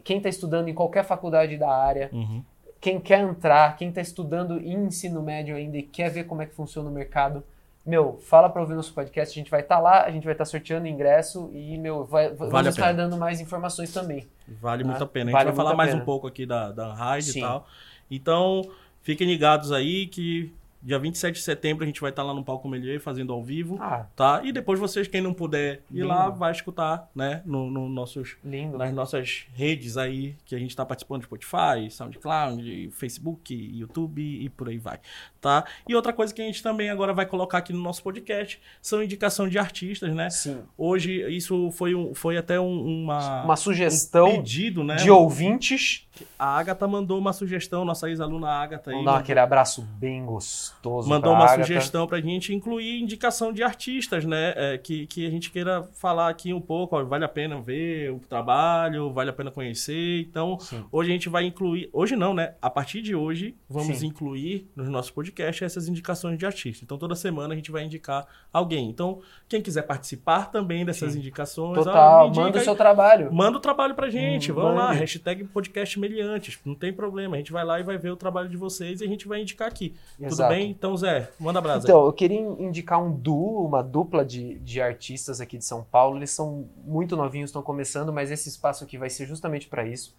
[0.04, 2.44] quem está estudando em qualquer faculdade da área, Uhum.
[2.80, 6.46] quem quer entrar, quem está estudando em ensino médio ainda e quer ver como é
[6.46, 7.42] que funciona o mercado,
[7.84, 10.44] meu, fala para ouvir nosso podcast, a gente vai estar lá, a gente vai estar
[10.44, 14.28] sorteando ingresso e, meu, vai, vamos a estar dando mais informações também.
[14.46, 15.24] Vale Ah, muito a pena.
[15.24, 16.00] A gente vale vai falar mais pena.
[16.02, 17.38] um pouco aqui da, da Sim.
[17.38, 17.66] e tal.
[18.10, 18.62] Então,
[19.02, 20.52] fiquem ligados aí que
[20.82, 23.76] dia 27 de setembro a gente vai estar lá no Palco Melier fazendo ao vivo,
[23.78, 24.40] Ah, tá?
[24.42, 26.08] E depois vocês, quem não puder ir Lindo.
[26.08, 27.42] lá, vai escutar, né?
[27.44, 28.78] No, no nossos, lindo.
[28.78, 34.48] nas nossas redes aí, que a gente tá participando de Spotify, SoundCloud, Facebook, YouTube e
[34.48, 34.98] por aí vai,
[35.40, 35.64] tá?
[35.88, 39.02] E outra coisa que a gente também agora vai colocar aqui no nosso podcast são
[39.02, 40.28] indicação de artistas, né?
[40.30, 40.60] Sim.
[40.76, 44.96] Hoje, isso foi, um, foi até um- uma, Uma um sugestão pedido, né?
[44.96, 46.06] de ouvintes.
[46.38, 49.02] A Agatha mandou uma sugestão, nossa ex-aluna Agatha aí.
[49.04, 51.08] Dar aquele abraço bem gostoso.
[51.08, 51.62] Mandou uma Agatha.
[51.64, 54.52] sugestão pra gente incluir indicação de artistas, né?
[54.56, 58.12] É, que, que a gente queira falar aqui um pouco, ó, vale a pena ver
[58.12, 60.20] o trabalho, vale a pena conhecer.
[60.20, 60.84] Então, Sim.
[60.92, 61.88] hoje a gente vai incluir.
[61.90, 62.52] Hoje não, né?
[62.60, 64.08] A partir de hoje, vamos Sim.
[64.08, 66.82] incluir nos nossos podcasts essas indicações de artistas.
[66.82, 68.88] Então, toda semana a gente vai indicar alguém.
[68.88, 71.18] Então, quem quiser participar também dessas Sim.
[71.18, 73.32] indicações, ó, Total, indica manda o seu trabalho.
[73.32, 77.38] Manda o trabalho pra gente, Hum, vamos lá, hashtag podcast meliantes, não tem problema, a
[77.38, 79.68] gente vai lá e vai ver o trabalho de vocês e a gente vai indicar
[79.68, 79.94] aqui.
[80.16, 80.54] Tudo Exato.
[80.54, 80.70] bem?
[80.70, 81.86] Então, Zé, manda abraço.
[81.86, 86.16] Então, eu queria indicar um duo, uma dupla de, de artistas aqui de São Paulo.
[86.18, 90.14] Eles são muito novinhos, estão começando, mas esse espaço aqui vai ser justamente para isso.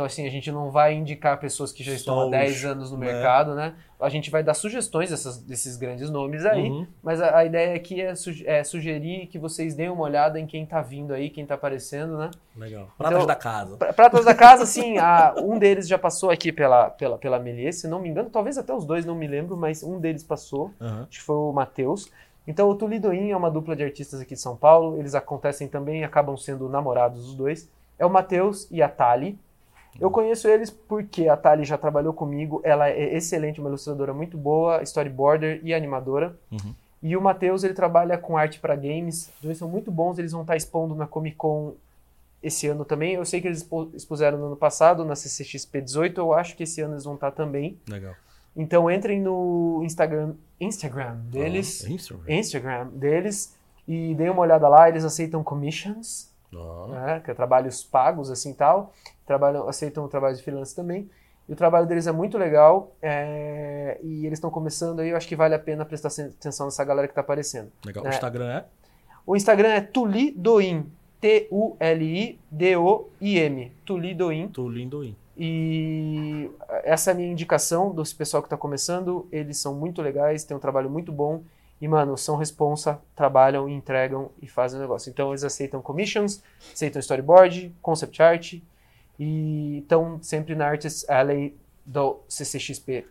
[0.00, 2.90] Então, assim, a gente não vai indicar pessoas que já estão há os, 10 anos
[2.90, 3.12] no né?
[3.12, 3.74] mercado, né?
[4.00, 7.76] A gente vai dar sugestões dessas- desses grandes nomes aí, Uhum, mas a, a ideia
[7.76, 11.28] aqui é, suge- é sugerir que vocês deem uma olhada em quem tá vindo aí,
[11.28, 12.30] quem tá aparecendo, né?
[12.56, 12.88] legal.
[12.96, 13.76] Pratas Então- da casa.
[13.76, 17.74] Pra- Pratas da casa, sim, a- um deles já passou aqui pela, pela, pela Melier,
[17.74, 20.70] se não me engano, talvez até os dois, não me lembro, mas um deles passou
[20.80, 21.02] Aham.
[21.10, 22.10] acho que foi o Matheus.
[22.46, 24.98] Então, o Tulidoim é uma dupla de artistas aqui de São Paulo.
[24.98, 27.68] Eles acontecem também, acabam sendo namorados os dois.
[27.98, 29.38] É o Matheus e a Tali.
[29.98, 32.60] Eu conheço eles porque a Tali já trabalhou comigo.
[32.64, 36.36] Ela é excelente, uma ilustradora muito boa, storyboarder e animadora.
[36.50, 36.74] Uhum.
[37.02, 39.30] E o Matheus, ele trabalha com arte para games.
[39.36, 41.74] Os dois são muito bons, eles vão estar expondo na Comic Con
[42.42, 43.14] esse ano também.
[43.14, 46.20] Eu sei que eles expuseram no ano passado, na CCXP 18.
[46.20, 47.78] Eu acho que esse ano eles vão estar também.
[47.88, 48.14] Legal.
[48.56, 52.24] Então entrem no Instagram, Instagram deles, Ah, Instagram.
[52.34, 54.88] Instagram deles e deem uma olhada lá.
[54.88, 56.29] Eles aceitam commissions,
[56.88, 58.92] Né, que é trabalhos pagos assim tal.
[59.26, 61.08] Trabalham, aceitam o trabalho de freelance também.
[61.48, 65.08] E o trabalho deles é muito legal é, e eles estão começando aí.
[65.10, 67.72] Eu acho que vale a pena prestar atenção nessa galera que está aparecendo.
[67.84, 68.04] legal.
[68.06, 68.08] É.
[68.08, 68.64] O Instagram é?
[69.26, 70.86] O Instagram é Tulidoim,
[71.20, 71.72] T-U-L-I-D-O-I-M,
[73.84, 74.46] Tulidoim.
[74.46, 75.16] Aí.
[75.36, 76.50] E
[76.84, 79.26] essa é a minha indicação desse pessoal que está começando.
[79.32, 81.42] Eles são muito legais, têm um trabalho muito bom.
[81.80, 85.08] E, mano, são responsa, trabalham, entregam e fazem o negócio.
[85.10, 88.54] Então, eles aceitam commissions, aceitam storyboard, concept art.
[89.18, 91.54] E estão sempre na Artist Alley
[91.84, 93.06] do CCXP.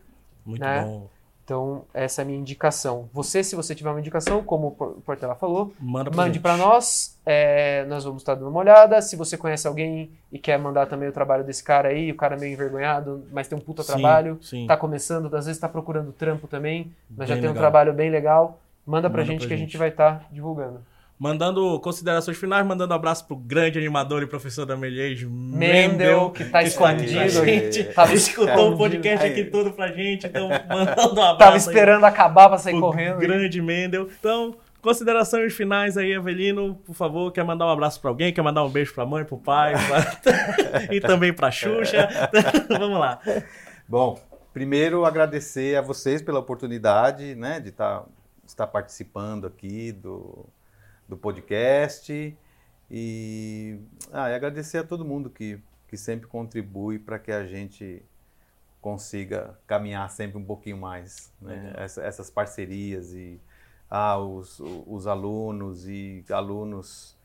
[0.45, 0.83] Muito Né?
[0.83, 1.07] bom.
[1.49, 3.09] Então, essa é a minha indicação.
[3.11, 6.43] Você, se você tiver uma indicação, como o Por- Portela falou, Manda pra Mande gente.
[6.43, 9.01] para nós, é, nós vamos estar dando uma olhada.
[9.01, 12.35] Se você conhece alguém e quer mandar também o trabalho desse cara aí, o cara
[12.35, 14.67] é meio envergonhado, mas tem um puta Sim, trabalho, Sim.
[14.67, 17.63] tá começando, às vezes tá procurando trampo também, mas já Bem tem um legal.
[17.71, 18.59] trabalho bem legal.
[18.85, 19.69] Manda pra Manda gente pra que a gente.
[19.69, 20.81] gente vai estar divulgando.
[21.19, 26.45] Mandando considerações finais, mandando um abraço pro grande animador e professor da Melies, Mendel, que
[26.45, 27.41] tá que está aqui escondido.
[27.41, 27.83] a gente.
[27.93, 29.31] Tava escutou o podcast Aí.
[29.33, 33.17] aqui tudo pra gente, então mandando um abraço Tava aí esperando acabar pra sair correndo.
[33.19, 34.07] grande Mendel.
[34.17, 38.63] Então, considerações finais aí, Avelino, por favor, quer mandar um abraço pra alguém, quer mandar
[38.63, 42.07] um beijo pra mãe, pro pai, pra- e também pra Xuxa.
[42.79, 43.19] Vamos lá.
[43.89, 44.17] Bom,
[44.53, 48.05] primeiro agradecer a vocês pela oportunidade, né, de tá,
[48.47, 50.47] estar participando aqui do,
[51.09, 52.37] do podcast
[52.89, 53.79] e,
[54.13, 58.01] ah, e agradecer a todo mundo que, que sempre contribui para que a gente
[58.81, 61.73] consiga caminhar sempre um pouquinho mais, né.
[61.75, 63.39] Essa- essas parcerias e
[63.91, 67.17] ah, os, os alunos e alunos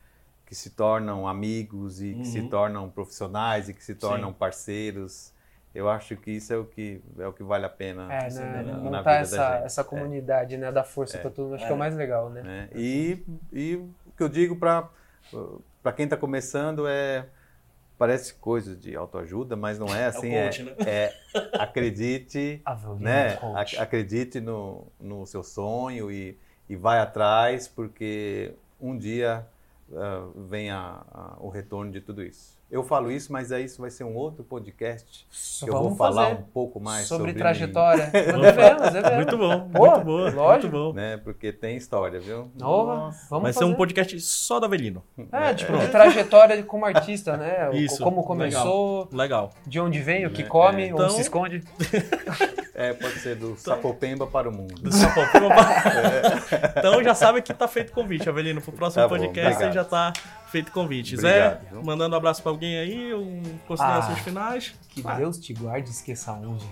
[0.45, 2.49] que se tornam amigos e que se Uhum.
[2.49, 4.35] tornam profissionais e que se tornam Sim.
[4.37, 5.31] parceiros.
[5.75, 8.11] Eu acho que isso é o que é o que vale a pena.
[8.13, 8.63] É, assim, né?
[8.63, 9.65] na- na Montar da essa, gente.
[9.65, 10.71] essa comunidade, né?
[10.71, 11.55] Dar força pra todo mundo.
[11.55, 12.41] Acho que é o mais legal, né?
[12.43, 12.69] né?
[12.73, 13.17] E,
[13.51, 14.89] e o que eu digo para
[15.83, 17.27] para quem está começando é
[17.97, 20.31] parece coisa de autoajuda, mas não é assim.
[20.31, 20.75] coach, né?
[20.85, 21.13] é,
[21.59, 22.61] acredite,
[22.99, 23.35] né?
[23.35, 23.75] Coach.
[23.75, 26.37] Ac- Acredite no, no seu sonho e,
[26.69, 29.45] e vai atrás, porque um dia
[29.93, 32.55] ah, vem a- a- o retorno de tudo isso.
[32.71, 35.27] Eu falo isso, mas aí isso vai ser um outro podcast.
[35.63, 38.07] que eu vou falar um pouco mais sobre, sobre, trajetória.
[38.07, 39.15] Devemos, devemos.
[39.17, 40.43] Muito bom, Pô, muito boa, lógico.
[40.51, 40.93] muito bom.
[40.93, 41.17] Né?
[41.17, 42.49] Porque tem história, viu?
[42.59, 45.03] Nova, vamos Vai ser um podcast só do Avelino.
[45.31, 47.69] É, tipo, de trajetória como artista, né?
[47.75, 49.51] Isso, Como começou, Legal.
[49.65, 50.93] de onde vem, o que É, come, é.
[50.93, 51.63] onde Então- se esconde.
[52.77, 54.75] É, pode ser do Sapopemba para o mundo.
[54.75, 58.59] Do Sapopemba pra- então já sabe que tá feito convite, Avelino.
[58.61, 59.73] Pro próximo Tá bom, podcast obrigado.
[59.73, 60.11] já tá
[60.47, 61.15] feito convite.
[61.15, 61.83] Obrigado, Zé, viu?
[61.83, 64.21] mandando um abraço pra alguém aí, um, considerações Ah.
[64.23, 64.73] finais.
[64.89, 66.65] Que Deus te guarde e esqueça onde.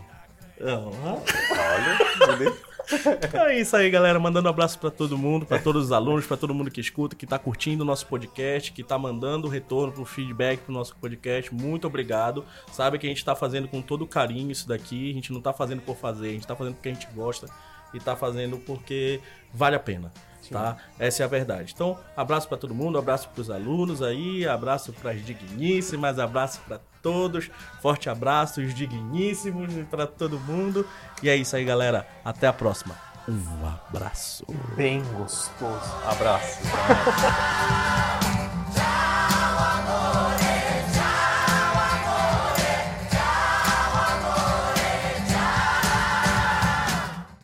[0.61, 1.21] Aham.
[1.51, 2.57] Olha, beleza?
[3.23, 4.19] Então é isso aí, galera.
[4.19, 7.15] Mandando um abraço pra todo mundo, pra todos os alunos, pra todo mundo que escuta,
[7.15, 11.53] que tá curtindo o nosso podcast, que tá mandando retorno pro feedback pro nosso podcast.
[11.53, 12.45] Muito obrigado.
[12.71, 15.11] Sabe que a gente tá fazendo com todo carinho isso daqui.
[15.11, 17.47] A gente não tá fazendo por fazer, a gente tá fazendo porque a gente gosta
[17.93, 19.19] e tá fazendo porque
[19.53, 20.11] vale a pena.
[20.49, 20.77] Tá?
[20.99, 21.71] Essa é a verdade.
[21.73, 27.51] Então, abraço pra todo mundo, abraço pros alunos aí, abraço pras digníssimas, abraço pra todos,
[27.81, 30.87] forte abraço, os digníssimos pra todo mundo.
[31.21, 32.07] E é isso aí, galera.
[32.25, 32.95] Até a próxima.
[33.27, 34.45] Um abraço.
[34.75, 35.95] Bem gostoso.
[36.05, 36.59] Abraço.